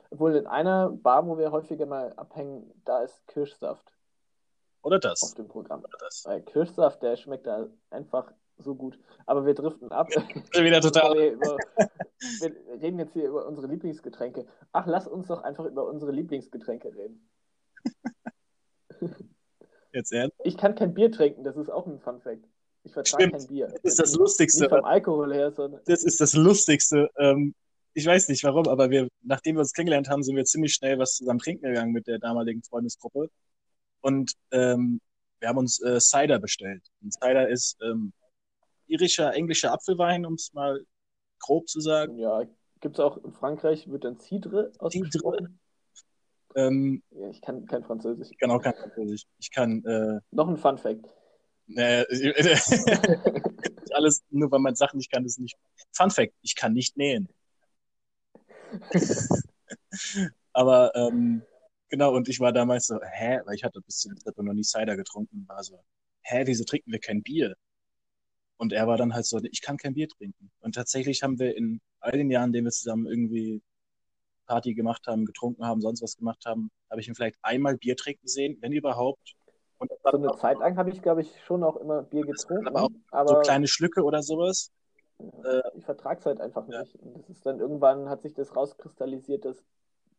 [0.10, 3.92] Obwohl in einer Bar, wo wir häufiger mal abhängen, da ist Kirschsaft
[4.82, 5.34] Oder auf das.
[5.34, 5.80] dem Programm.
[5.80, 6.24] Oder das.
[6.26, 8.99] Weil Kirschsaft, der schmeckt da einfach so gut.
[9.26, 10.10] Aber wir driften ab.
[10.10, 11.14] Wieder total.
[11.39, 14.45] wir, reden jetzt hier über unsere Lieblingsgetränke.
[14.72, 17.30] Ach, lass uns doch einfach über unsere Lieblingsgetränke reden.
[19.93, 20.36] Jetzt ernst.
[20.43, 22.45] Ich kann kein Bier trinken, das ist auch ein Fun Fact.
[22.84, 23.68] Ich vertrage kein Bier.
[23.68, 24.64] Das ist das Lustigste.
[24.64, 27.10] Nicht vom Alkohol her, sondern Das ist das Lustigste.
[27.18, 27.56] Ähm,
[27.93, 30.99] ich weiß nicht warum, aber wir, nachdem wir uns kennengelernt haben, sind wir ziemlich schnell
[30.99, 33.30] was zusammen trinken gegangen mit der damaligen Freundesgruppe.
[34.01, 34.99] Und ähm,
[35.39, 36.84] wir haben uns äh, Cider bestellt.
[37.01, 38.12] Und Cider ist ähm,
[38.88, 40.84] irischer, englischer Apfelwein, um es mal
[41.40, 42.18] grob zu sagen.
[42.18, 42.44] ja,
[42.82, 45.60] gibt es auch in Frankreich, wird dann Cidre ausgesprochen.
[46.56, 48.30] Ähm, Ja, ich kann kein Französisch.
[48.32, 49.24] ich kann auch kein Französisch.
[49.40, 51.06] Ich kann äh, Noch ein Fun Fact.
[51.76, 52.06] äh,
[53.94, 55.58] alles, nur weil man Sachen nicht kann, ist nicht.
[55.92, 57.28] Fun Fact, ich kann nicht nähen.
[60.54, 61.42] Aber ähm,
[61.90, 64.54] genau, und ich war damals so, hä, weil ich hatte bis zu dem Zeitpunkt noch
[64.56, 65.84] nie Cider getrunken, war so,
[66.24, 67.56] hä, wieso trinken wir kein Bier?
[68.58, 70.51] Und er war dann halt so, ich kann kein Bier trinken.
[70.62, 73.62] Und tatsächlich haben wir in all den Jahren, in denen wir zusammen irgendwie
[74.47, 77.95] Party gemacht haben, getrunken haben, sonst was gemacht haben, habe ich ihn vielleicht einmal Bier
[77.95, 79.36] trinken sehen, wenn überhaupt.
[79.78, 82.86] Und So eine Zeit lang habe ich, glaube ich, schon auch immer Bier getrunken, aber
[82.86, 84.72] auch aber so kleine Schlücke oder sowas.
[85.43, 86.82] Äh, ich vertrage es halt einfach Ja.
[86.82, 86.95] nicht.
[87.01, 89.64] Und das ist dann irgendwann hat sich das rauskristallisiert, dass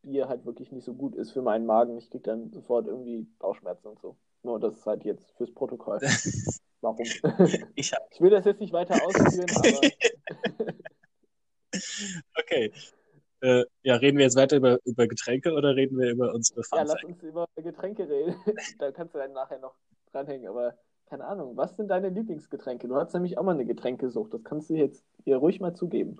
[0.02, 1.98] Bier halt wirklich nicht so gut ist für meinen Magen.
[1.98, 4.16] Ich kriege dann sofort irgendwie Bauchschmerzen und so.
[4.42, 6.00] Nur das ist halt jetzt fürs Protokoll.
[6.80, 7.06] Warum?
[7.74, 9.90] ich hab, Ich will das jetzt nicht weiter ausführen, aber
[12.38, 12.72] okay.
[13.40, 16.64] Äh, ja, reden wir jetzt weiter über, über Getränke oder reden wir über unsere ja,
[16.64, 17.04] Fun lass Facts?
[17.04, 18.34] uns über Getränke reden.
[18.78, 19.74] da kannst du dann nachher noch
[20.10, 20.74] dranhängen, aber
[21.06, 22.88] keine Ahnung, was sind deine Lieblingsgetränke?
[22.88, 24.34] Du hast nämlich auch mal eine Getränkesucht.
[24.34, 26.16] Das kannst du jetzt hier ruhig mal zugeben.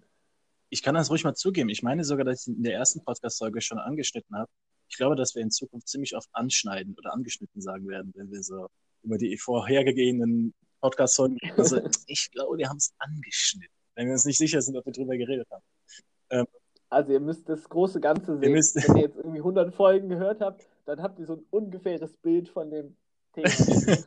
[0.69, 1.69] Ich kann das ruhig mal zugeben.
[1.71, 4.51] Ich meine sogar, dass ich in der ersten Podcast-Folge schon angeschnitten habe.
[4.89, 8.43] Ich glaube, dass wir in Zukunft ziemlich oft anschneiden oder angeschnitten sagen werden, wenn wir
[8.43, 8.69] so
[9.07, 11.39] über die vorhergehenden Podcast-Folgen.
[11.57, 14.93] Also, ich glaube, wir haben es angeschnitten, wenn wir uns nicht sicher sind, ob wir
[14.93, 16.47] drüber geredet haben.
[16.89, 18.53] Also ihr müsst das große Ganze sehen.
[18.53, 22.17] müsst- Wenn ihr jetzt irgendwie 100 Folgen gehört habt, dann habt ihr so ein ungefähres
[22.19, 22.97] Bild von dem
[23.33, 23.49] Thema.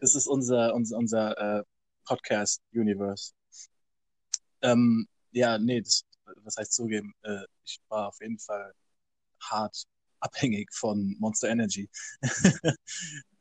[0.00, 1.62] Das ist unser, unser, unser äh,
[2.04, 3.32] Podcast-Universe.
[4.60, 6.02] Ähm, ja, nee, das,
[6.44, 7.14] was heißt zugeben?
[7.22, 8.72] Äh, ich war auf jeden Fall
[9.40, 9.84] hart
[10.26, 11.88] abhängig von Monster Energy.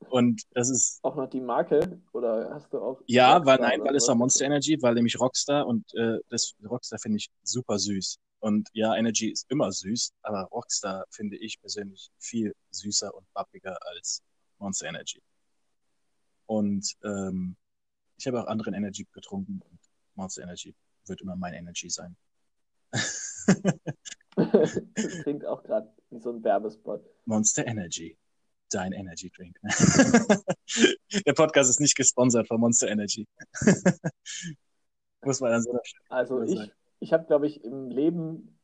[0.10, 2.00] Und das ist, auch noch die Marke?
[2.14, 3.02] Oder hast du auch.
[3.08, 6.20] ja, weil, Rockstar nein, oder weil es war Monster Energy, weil nämlich Rockstar und äh,
[6.30, 8.20] das Rockstar finde ich super süß.
[8.40, 13.76] Und ja, Energy ist immer süß, aber Rockstar finde ich persönlich viel süßer und pappiger
[13.88, 14.22] als
[14.60, 15.22] Monster Energy.
[16.46, 17.56] Und ähm,
[18.18, 19.80] ich habe auch anderen Energy getrunken und
[20.14, 20.76] Monster Energy
[21.08, 22.16] wird immer mein Energy sein.
[24.96, 27.04] das klingt auch gerade wie so ein Werbespot.
[27.26, 28.18] Monster Energy,
[28.70, 29.58] dein Energy Drink.
[31.26, 33.28] Der Podcast ist nicht gesponsert von Monster Energy.
[35.24, 38.60] Muss man an so einer Stelle Also ich, ich habe, glaube ich, im Leben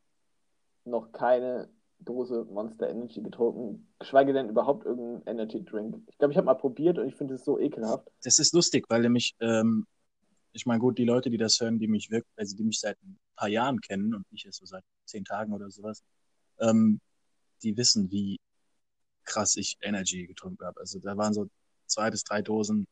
[0.83, 1.69] noch keine
[1.99, 6.01] Dose Monster Energy getrunken, geschweige denn überhaupt irgendeinen Energy Drink.
[6.07, 8.11] Ich glaube, ich habe mal probiert und ich finde es so ekelhaft.
[8.23, 9.85] Das ist lustig, weil nämlich, ähm,
[10.51, 12.97] ich meine, gut, die Leute, die das hören, die mich wirklich, also die mich seit
[13.41, 16.03] paar Jahren kennen und nicht erst so seit zehn Tagen oder sowas,
[16.59, 17.01] ähm,
[17.63, 18.39] die wissen, wie
[19.23, 20.79] krass ich Energy getrunken habe.
[20.79, 21.49] Also da waren so
[21.87, 22.85] zwei bis drei Dosen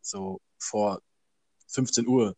[0.00, 1.02] so vor
[1.66, 2.36] 15 Uhr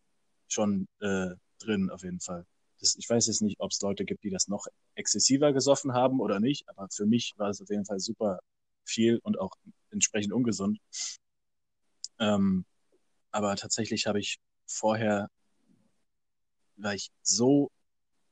[0.49, 2.47] schon äh, drin auf jeden Fall.
[2.81, 6.21] Das, ich weiß jetzt nicht, ob es Leute gibt, die das noch exzessiver gesoffen haben
[6.21, 8.41] oder nicht, aber für mich war es auf jeden Fall super
[8.85, 9.53] viel und auch
[9.91, 10.79] entsprechend ungesund.
[12.19, 12.65] Ähm,
[13.31, 15.29] aber tatsächlich habe ich vorher,
[16.83, 17.71] war ich so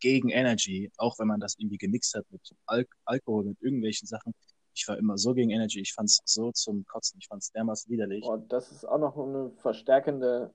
[0.01, 4.35] gegen Energy, auch wenn man das irgendwie gemixt hat mit Al Alkohol, mit irgendwelchen Sachen.
[4.75, 7.51] Ich war immer so gegen Energy, ich fand es so zum Kotzen, ich fand es
[7.51, 8.25] dermaßen widerlich.
[8.25, 10.55] Und das ist auch noch eine verstärkende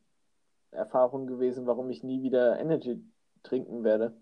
[0.71, 3.03] Erfahrung gewesen, warum ich nie wieder Energy
[3.43, 4.15] trinken werde.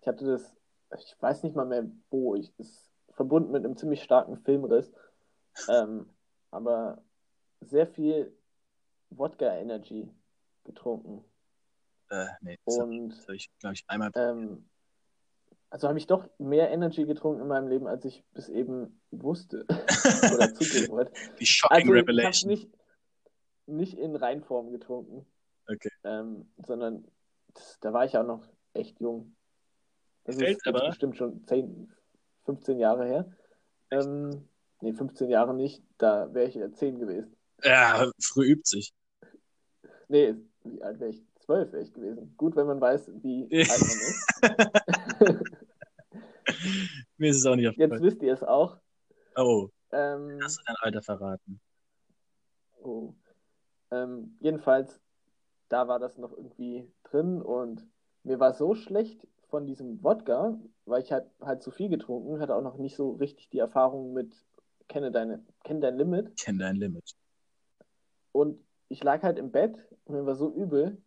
[0.00, 0.54] Ich hatte das,
[0.96, 4.92] ich weiß nicht mal mehr wo, ich ist verbunden mit einem ziemlich starken Filmriss.
[5.68, 6.08] Ähm,
[6.50, 7.02] aber
[7.60, 8.36] sehr viel
[9.10, 10.08] Wodka Energy
[10.64, 11.24] getrunken.
[12.12, 14.10] Äh, nee, das und habe ich, glaube ich, einmal.
[14.16, 14.68] Ähm,
[15.70, 19.64] also habe ich doch mehr Energy getrunken in meinem Leben, als ich bis eben wusste
[20.34, 21.12] oder zugeben wollte.
[21.40, 22.50] Die shocking also, Revelation.
[22.50, 22.78] Ich nicht,
[23.66, 25.24] nicht in Reinform getrunken.
[25.66, 25.88] Okay.
[26.04, 27.08] Ähm, sondern
[27.54, 29.34] das, da war ich auch noch echt jung.
[30.24, 30.88] Das Fällt ist aber...
[30.88, 31.90] bestimmt schon 10,
[32.44, 33.36] 15 Jahre her.
[33.90, 34.46] Ähm,
[34.82, 37.34] nee, 15 Jahre nicht, da wäre ich ja 10 gewesen.
[37.64, 38.92] Ja, früh übt sich.
[40.08, 40.34] Nee,
[40.64, 41.24] wie alt wäre ich?
[41.42, 42.34] 12 wäre ich gewesen.
[42.36, 44.26] Gut, wenn man weiß, wie alt man ist.
[47.16, 47.92] Mir ist es auch nicht aufgefallen.
[47.92, 48.78] Jetzt wisst ihr es auch.
[49.36, 49.68] Oh.
[49.92, 51.60] Ähm, hast du dein Alter verraten?
[52.82, 53.14] Oh.
[53.90, 55.00] Ähm, jedenfalls,
[55.68, 57.86] da war das noch irgendwie drin und
[58.24, 62.54] mir war so schlecht von diesem Wodka, weil ich halt, halt zu viel getrunken, hatte
[62.54, 64.34] auch noch nicht so richtig die Erfahrung mit
[64.88, 66.36] kenne deine, kenne dein Limit.
[66.38, 67.14] Kenne dein Limit.
[68.32, 71.02] Und ich lag halt im Bett und mir war so übel,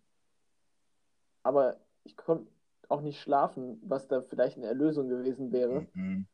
[1.45, 2.51] aber ich konnte
[2.89, 6.25] auch nicht schlafen, was da vielleicht eine Erlösung gewesen wäre, mhm.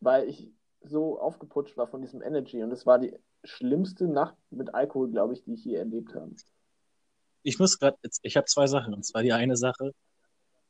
[0.00, 0.50] weil ich
[0.80, 5.34] so aufgeputscht war von diesem Energy und es war die schlimmste Nacht mit Alkohol, glaube
[5.34, 6.34] ich, die ich je erlebt habe.
[7.42, 9.92] Ich muss gerade, ich habe zwei Sachen und zwar die eine Sache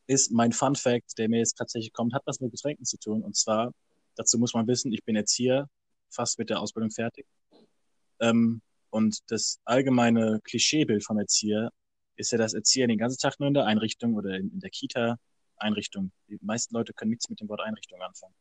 [0.09, 3.22] ist mein Fun Fact, der mir jetzt tatsächlich kommt, hat was mit Getränken zu tun
[3.22, 3.72] und zwar
[4.16, 5.68] dazu muss man wissen, ich bin Erzieher,
[6.11, 7.26] fast mit der Ausbildung fertig.
[8.18, 11.70] Ähm, und das allgemeine Klischeebild vom Erzieher
[12.17, 14.71] ist ja, dass Erzieher den ganzen Tag nur in der Einrichtung oder in, in der
[14.71, 15.19] Kita
[15.59, 16.12] Einrichtung.
[16.29, 18.35] Die meisten Leute können nichts mit dem Wort Einrichtung anfangen.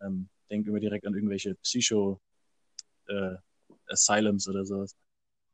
[0.00, 2.20] Ähm, denk immer direkt an irgendwelche Psycho
[3.08, 3.36] äh,
[3.88, 4.94] oder sowas.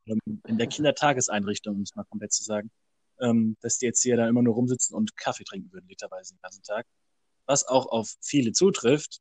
[0.05, 2.71] In der Kindertageseinrichtung, um es mal komplett zu sagen,
[3.19, 6.63] ähm, dass die Erzieher da immer nur rumsitzen und Kaffee trinken würden, literweise den ganzen
[6.63, 6.85] Tag.
[7.45, 9.19] Was auch auf viele zutrifft,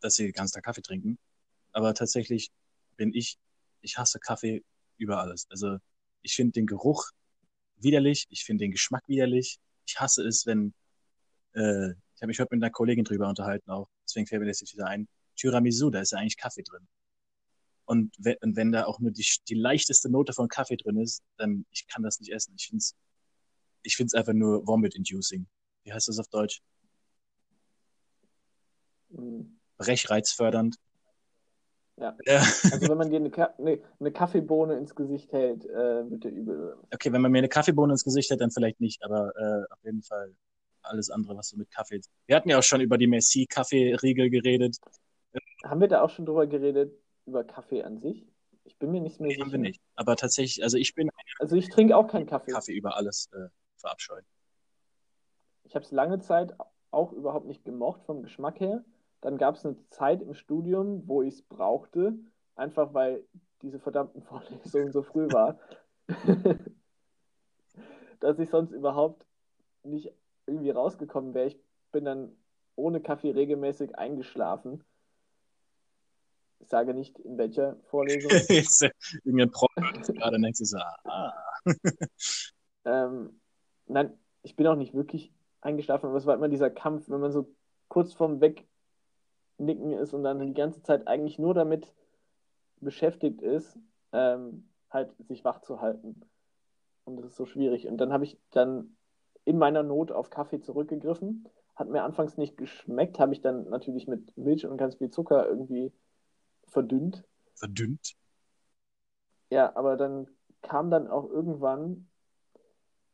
[0.00, 1.18] dass sie den ganzen Tag Kaffee trinken.
[1.72, 2.50] Aber tatsächlich
[2.96, 3.38] bin ich,
[3.80, 4.62] ich hasse Kaffee
[4.96, 5.46] über alles.
[5.50, 5.78] Also
[6.22, 7.10] ich finde den Geruch
[7.82, 9.58] widerlich, ich finde den Geschmack widerlich.
[9.86, 10.74] Ich hasse es, wenn,
[11.54, 14.60] äh, ich habe mich heute mit einer Kollegin drüber unterhalten auch, deswegen fällt mir das
[14.60, 16.86] jetzt wieder ein, Tiramisu, da ist ja eigentlich Kaffee drin.
[17.86, 21.22] Und wenn, und wenn da auch nur die, die leichteste Note von Kaffee drin ist,
[21.36, 22.54] dann ich kann das nicht essen.
[22.56, 22.94] Ich finde es
[23.82, 25.46] ich find's einfach nur vomit-inducing.
[25.84, 26.62] Wie heißt das auf Deutsch?
[29.08, 29.58] Mhm.
[29.78, 30.76] Brechreizfördernd.
[32.00, 32.16] Ja.
[32.36, 36.32] Also wenn man dir eine, Ka eine, eine, Kaffeebohne ins Gesicht hält, äh, wird der
[36.32, 36.76] übel.
[36.92, 39.84] Okay, wenn man mir eine Kaffeebohne ins Gesicht hält, dann vielleicht nicht, aber äh, auf
[39.84, 40.34] jeden Fall
[40.82, 42.00] alles andere, was so mit Kaffee.
[42.26, 44.78] Wir hatten ja auch schon über die Messi Kaffeeriegel geredet.
[45.64, 46.92] Haben wir da auch schon drüber geredet,
[47.26, 48.26] über Kaffee an sich?
[48.64, 49.44] Ich bin mir nicht mehr nee, sicher.
[49.44, 49.80] Haben wir nicht.
[49.94, 51.10] Aber tatsächlich, also ich bin.
[51.38, 52.52] Also ich trinke auch keinen Kaffee.
[52.52, 54.24] Kaffee über alles äh, verabscheuen.
[55.64, 56.54] Ich habe es lange Zeit
[56.90, 58.84] auch überhaupt nicht gemocht vom Geschmack her.
[59.20, 62.14] Dann gab es eine Zeit im Studium, wo ich es brauchte,
[62.54, 63.24] einfach weil
[63.62, 65.58] diese verdammten Vorlesungen so früh war,
[68.20, 69.26] dass ich sonst überhaupt
[69.82, 70.12] nicht
[70.46, 71.48] irgendwie rausgekommen wäre.
[71.48, 71.58] Ich
[71.92, 72.36] bin dann
[72.76, 74.84] ohne Kaffee regelmäßig eingeschlafen.
[76.58, 78.30] Ich sage nicht, in welcher Vorlesung.
[78.48, 78.90] Äh,
[79.24, 80.98] irgendein Prof gerade nächstes Jahr.
[81.04, 81.32] Ah.
[82.84, 83.40] ähm,
[83.86, 87.32] nein, ich bin auch nicht wirklich eingeschlafen, aber es war immer dieser Kampf, wenn man
[87.32, 87.54] so
[87.88, 88.66] kurz vorm Weg
[89.60, 91.92] Nicken ist und dann die ganze Zeit eigentlich nur damit
[92.80, 93.78] beschäftigt ist,
[94.12, 96.20] ähm, halt sich wach zu halten.
[97.04, 97.86] Und das ist so schwierig.
[97.86, 98.96] Und dann habe ich dann
[99.44, 101.48] in meiner Not auf Kaffee zurückgegriffen.
[101.76, 105.48] Hat mir anfangs nicht geschmeckt, habe ich dann natürlich mit Milch und ganz viel Zucker
[105.48, 105.92] irgendwie
[106.66, 107.24] verdünnt.
[107.54, 108.14] Verdünnt?
[109.50, 110.28] Ja, aber dann
[110.62, 112.08] kam dann auch irgendwann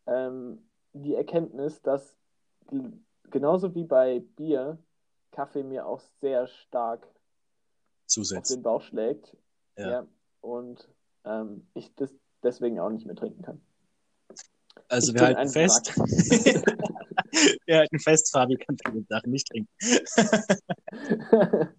[0.06, 2.16] ähm, die Erkenntnis, dass
[3.30, 4.78] genauso wie bei Bier
[5.36, 7.06] Kaffee mir auch sehr stark
[8.06, 8.50] Zusetzt.
[8.50, 9.36] auf den Bauch schlägt.
[9.76, 9.90] Ja.
[9.90, 10.06] ja
[10.40, 10.88] und
[11.24, 12.10] ähm, ich das
[12.42, 13.60] deswegen auch nicht mehr trinken kann.
[14.88, 15.94] Also ich wir halten fest.
[17.66, 19.68] wir halten fest, Fabi kann viele Sachen nicht trinken.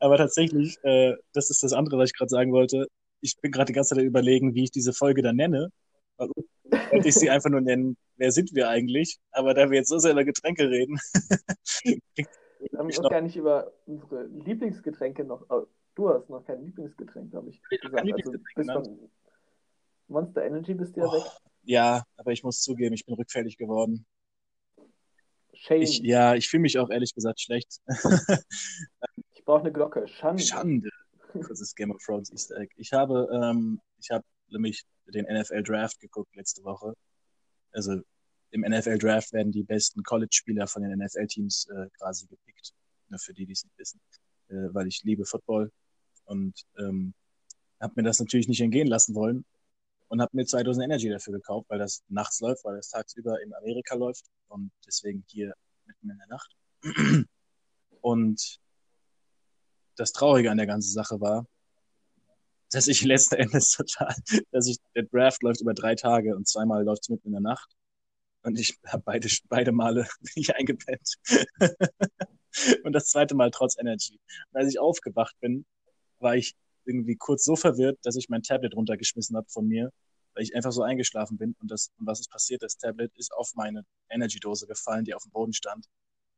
[0.00, 2.88] Aber tatsächlich, äh, das ist das andere, was ich gerade sagen wollte.
[3.20, 5.70] Ich bin gerade die ganze Zeit überlegen, wie ich diese Folge dann nenne.
[6.18, 9.18] Wollte ich sie einfach nur nennen, wer sind wir eigentlich?
[9.32, 10.98] Aber da wir jetzt so sehr über Getränke reden.
[11.84, 15.44] wir haben noch gar nicht über unsere Lieblingsgetränke noch.
[15.48, 18.12] Oh, du hast noch kein Lieblingsgetränk, habe ich gesagt.
[18.12, 19.10] Also, bis von
[20.08, 21.22] Monster Energy bist du ja oh, weg.
[21.62, 24.06] Ja, aber ich muss zugeben, ich bin rückfällig geworden.
[25.52, 25.82] Shame.
[25.82, 27.80] Ich, ja, ich fühle mich auch ehrlich gesagt schlecht.
[29.34, 30.06] ich brauche eine Glocke.
[30.06, 30.42] Schande.
[30.42, 30.90] Schande.
[31.32, 32.72] Das ist Game of Thrones Easter Egg.
[32.76, 36.94] Ich habe, ähm, ich habe nämlich den NFL Draft geguckt letzte Woche.
[37.76, 38.00] Also
[38.52, 42.72] im NFL Draft werden die besten College-Spieler von den NFL-Teams äh, quasi gepickt.
[43.08, 44.00] Nur für die, die es nicht wissen.
[44.48, 45.70] Äh, weil ich liebe Football.
[46.24, 47.12] Und ähm,
[47.80, 49.44] habe mir das natürlich nicht entgehen lassen wollen
[50.08, 53.52] und habe mir 2000 Energy dafür gekauft, weil das nachts läuft, weil das tagsüber in
[53.54, 55.52] Amerika läuft und deswegen hier
[55.84, 56.56] mitten in der Nacht.
[58.00, 58.58] Und
[59.96, 61.46] das Traurige an der ganzen Sache war,
[62.76, 64.14] dass ich letzten Endes total,
[64.50, 67.40] dass ich, der Draft läuft über drei Tage und zweimal läuft es mitten in der
[67.40, 67.74] Nacht.
[68.42, 70.06] Und ich habe beide, beide Male
[70.36, 71.14] nicht eingepennt.
[72.84, 74.20] und das zweite Mal trotz Energy.
[74.50, 75.64] Und als ich aufgewacht bin,
[76.18, 76.54] war ich
[76.84, 79.90] irgendwie kurz so verwirrt, dass ich mein Tablet runtergeschmissen habe von mir,
[80.34, 81.56] weil ich einfach so eingeschlafen bin.
[81.58, 82.62] Und, das, und was ist passiert?
[82.62, 85.86] Das Tablet ist auf meine Energy-Dose gefallen, die auf dem Boden stand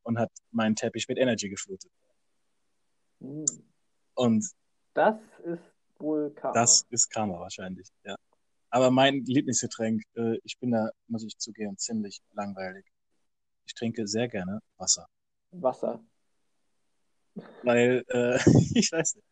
[0.05, 1.91] und hat meinen Teppich mit Energy geflutet.
[3.21, 3.45] Hm.
[4.15, 4.49] Und
[4.95, 6.55] Das ist wohl Karma.
[6.55, 8.17] das ist Karma wahrscheinlich, ja.
[8.71, 12.85] Aber mein Lieblingsgetränk, äh, ich bin da, muss ich zugeben, ziemlich langweilig.
[13.67, 15.09] Ich trinke sehr gerne Wasser.
[15.53, 16.01] Wasser.
[17.63, 18.37] Weil, äh,
[18.75, 19.27] ich weiß nicht.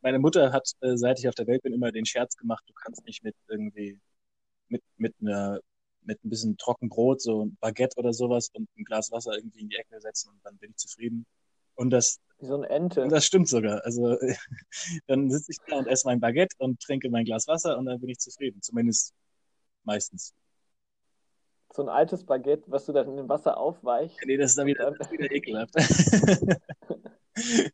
[0.00, 2.74] Meine Mutter hat, äh, seit ich auf der Welt bin, immer den Scherz gemacht, du
[2.74, 4.00] kannst nicht mit irgendwie,
[4.68, 5.60] mit, mit einer,
[6.02, 9.68] mit ein bisschen Trockenbrot, so ein Baguette oder sowas und ein Glas Wasser irgendwie in
[9.68, 11.24] die Ecke setzen und dann bin ich zufrieden.
[11.74, 13.02] Und das, Wie so eine Ente.
[13.02, 13.84] und das stimmt sogar.
[13.84, 14.16] Also,
[15.06, 18.00] dann sitze ich da und esse mein Baguette und trinke mein Glas Wasser und dann
[18.00, 18.60] bin ich zufrieden.
[18.62, 19.14] Zumindest
[19.84, 20.34] meistens.
[21.74, 24.18] So ein altes Baguette, was du dann in dem Wasser aufweichst.
[24.26, 25.74] Nee, das ist dann wieder, ist wieder ekelhaft.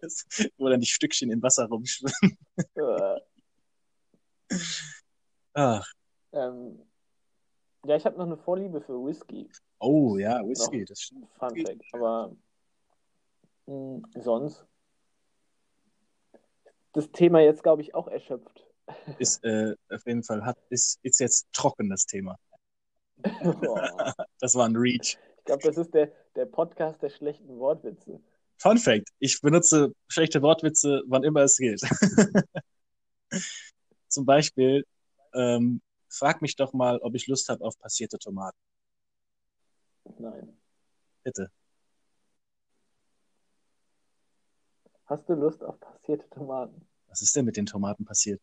[0.00, 0.26] das,
[0.58, 2.36] wo dann die Stückchen im Wasser rumschwimmen.
[2.74, 3.20] Äh,
[5.52, 5.86] Ach,
[6.32, 6.80] ähm,
[7.84, 9.48] ja, ich habe noch eine Vorliebe für Whisky.
[9.78, 11.28] oh ja, Whisky, das stimmt.
[11.38, 11.82] Fun Fact.
[11.92, 12.36] Aber
[13.70, 14.66] mh, sonst
[16.92, 18.66] das Thema jetzt, glaube ich, auch erschöpft.
[19.18, 22.36] Ist äh, auf jeden Fall, hat, ist, ist jetzt trocken, das Thema.
[23.16, 24.14] Boah.
[24.40, 25.18] Das war ein Reach.
[25.38, 28.20] Ich glaube, das ist der, der Podcast der schlechten Wortwitze.
[28.56, 31.80] Fun Fact, ich benutze schlechte Wortwitze, wann immer es geht.
[34.08, 34.86] Zum Beispiel,
[35.34, 38.58] ähm, frag mich doch mal, ob ich Lust habe auf passierte Tomaten.
[40.18, 40.56] Nein.
[41.22, 41.50] Bitte.
[45.10, 46.86] Hast du Lust auf passierte Tomaten?
[47.08, 48.40] Was ist denn mit den Tomaten passiert?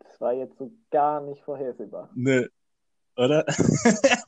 [0.00, 2.10] Das war jetzt so gar nicht vorhersehbar.
[2.14, 2.48] Nö.
[3.16, 3.46] Oder?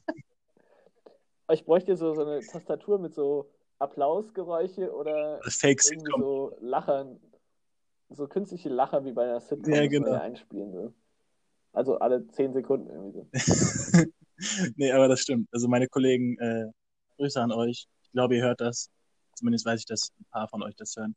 [1.50, 7.20] Ich bräuchte so, so eine Tastatur mit so Applausgeräusche oder Fake irgendwie so Lachern,
[8.08, 10.12] so künstliche Lacher wie bei einer Sitcom, Ja, genau.
[10.12, 10.94] einspielen will.
[11.74, 13.26] Also alle zehn Sekunden irgendwie so.
[14.76, 15.48] nee, aber das stimmt.
[15.52, 16.70] Also meine Kollegen, äh,
[17.16, 17.86] Grüße an euch.
[18.02, 18.88] Ich glaube, ihr hört das.
[19.34, 21.16] Zumindest weiß ich, dass ein paar von euch das hören.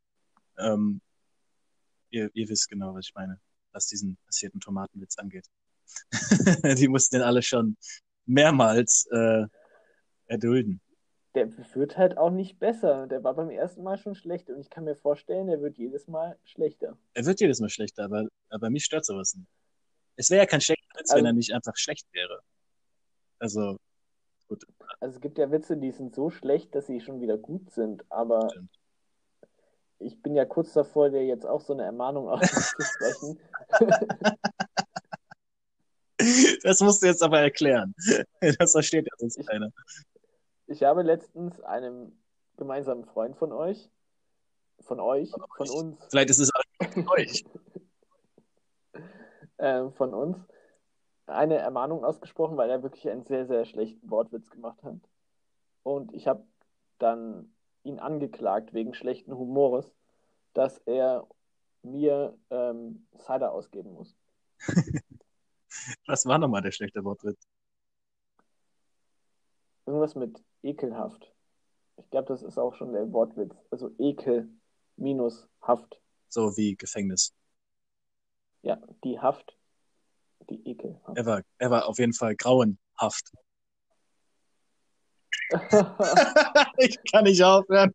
[0.58, 1.02] Ähm,
[2.10, 3.40] ihr, ihr wisst genau, was ich meine,
[3.72, 5.46] was diesen passierten Tomatenwitz angeht.
[6.80, 7.78] Die mussten den alle schon
[8.26, 9.46] mehrmals äh,
[10.28, 10.82] erdulden.
[11.36, 13.08] Der wird halt auch nicht besser.
[13.08, 16.08] Der war beim ersten Mal schon schlecht und ich kann mir vorstellen, der wird jedes
[16.08, 16.98] Mal schlechter.
[17.14, 19.50] Er wird jedes Mal schlechter, aber, aber mich stört sowas nicht.
[20.16, 22.40] Es wäre ja kein schlechter Witz, wenn Also- er nicht einfach schlecht wäre.
[23.38, 23.78] Also,
[24.48, 24.66] gut,
[25.00, 28.10] Also es gibt ja Witze, die sind so schlecht, dass sie schon wieder gut sind,
[28.12, 28.70] aber Stimmt.
[30.00, 32.30] ich bin ja kurz davor, dir jetzt auch so eine Ermahnung
[33.10, 33.40] auszusprechen.
[36.64, 37.94] das musst du jetzt aber erklären.
[38.60, 39.70] Das versteht ja sonst Ich- keiner.
[40.68, 42.18] Ich habe letztens einem
[42.58, 43.88] gemeinsamen Freund von euch,
[44.80, 47.46] von euch, von uns, Vielleicht ist es auch von euch.
[49.58, 50.38] äh, von uns,
[51.28, 55.00] eine Ermahnung ausgesprochen, weil er wirklich einen sehr, sehr schlechten Wortwitz gemacht hat.
[55.84, 56.46] Und ich habe
[57.00, 57.54] dann
[57.84, 59.94] ihn angeklagt wegen schlechten Humores,
[60.54, 61.28] dass er
[61.84, 64.16] mir ähm, Cider ausgeben muss.
[66.08, 67.48] Was war nochmal der schlechte Wortwitz?
[69.86, 71.32] Irgendwas mit ekelhaft.
[71.98, 73.56] Ich glaube, das ist auch schon der Wortwitz.
[73.70, 74.50] Also Ekel
[74.96, 76.00] minus Haft.
[76.28, 77.34] So wie Gefängnis.
[78.64, 79.55] Ja, die Haft,
[80.50, 81.18] die Ekelhaft.
[81.18, 83.32] Er war, er war auf jeden Fall grauenhaft.
[86.78, 87.94] ich kann nicht aufhören.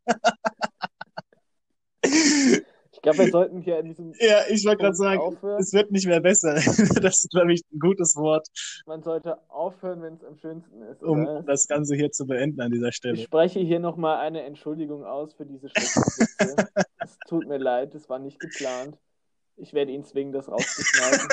[2.04, 5.60] Ich glaube, wir sollten hier in diesem Ja, ich wollte gerade sagen, aufhören.
[5.60, 6.54] es wird nicht mehr besser.
[7.02, 8.46] Das ist, glaube ich, ein gutes Wort,
[8.86, 11.02] Man sollte aufhören, wenn es am schönsten ist.
[11.02, 11.42] um Oder?
[11.42, 13.16] das Ganze hier zu beenden an dieser Ich Stelle.
[13.16, 16.68] spreche hier nochmal eine Entschuldigung aus für diese Witze.
[16.98, 18.98] es tut mir leid, das war nicht geplant.
[19.56, 21.28] Ich werde ihn zwingen, das rauszuschneiden.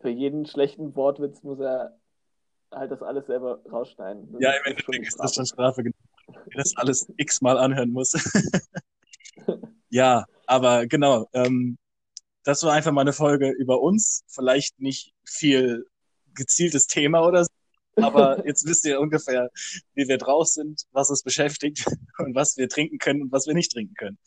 [0.00, 1.98] Für jeden schlechten Wortwitz muss er
[2.72, 4.32] halt das alles selber rausschneiden.
[4.32, 5.96] Das Ja, im Endeffekt ist das schon Strafe genug,
[6.26, 8.12] wenn das alles x-mal anhören muss.
[9.88, 11.78] ja, aber genau, ähm,
[12.44, 14.22] das war einfach mal eine Folge über uns.
[14.28, 15.86] Vielleicht nicht viel
[16.34, 17.50] gezieltes Thema oder so,
[17.96, 19.50] Aber jetzt wisst ihr ungefähr,
[19.94, 21.84] wie wir drauf sind, was uns beschäftigt
[22.18, 24.18] und was wir trinken können und was wir nicht trinken können.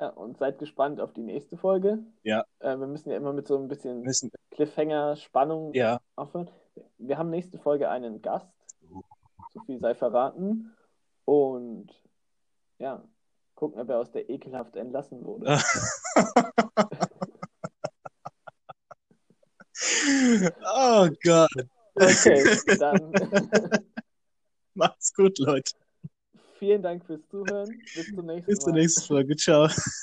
[0.00, 1.98] Ja, und seid gespannt auf die nächste Folge.
[2.22, 2.46] Ja.
[2.60, 6.50] Äh, wir müssen ja immer mit so ein bisschen Müssen, Cliffhanger, Spannung ja, aufhören.
[6.96, 8.48] Wir haben nächste Folge einen Gast.
[9.52, 10.74] So viel sei verraten.
[11.26, 11.92] Und
[12.78, 13.04] ja,
[13.54, 15.60] gucken, ob er aus der Ekelhaft entlassen wurde.
[20.74, 21.50] oh Gott.
[21.94, 23.12] Okay, dann
[24.74, 25.72] Macht's gut, Leute.
[26.60, 27.80] Vielen Dank fürs Zuhören.
[27.94, 28.78] Bis zum nächsten Bis zur Mal.
[28.80, 29.34] nächsten Folge.
[29.34, 29.68] Ciao.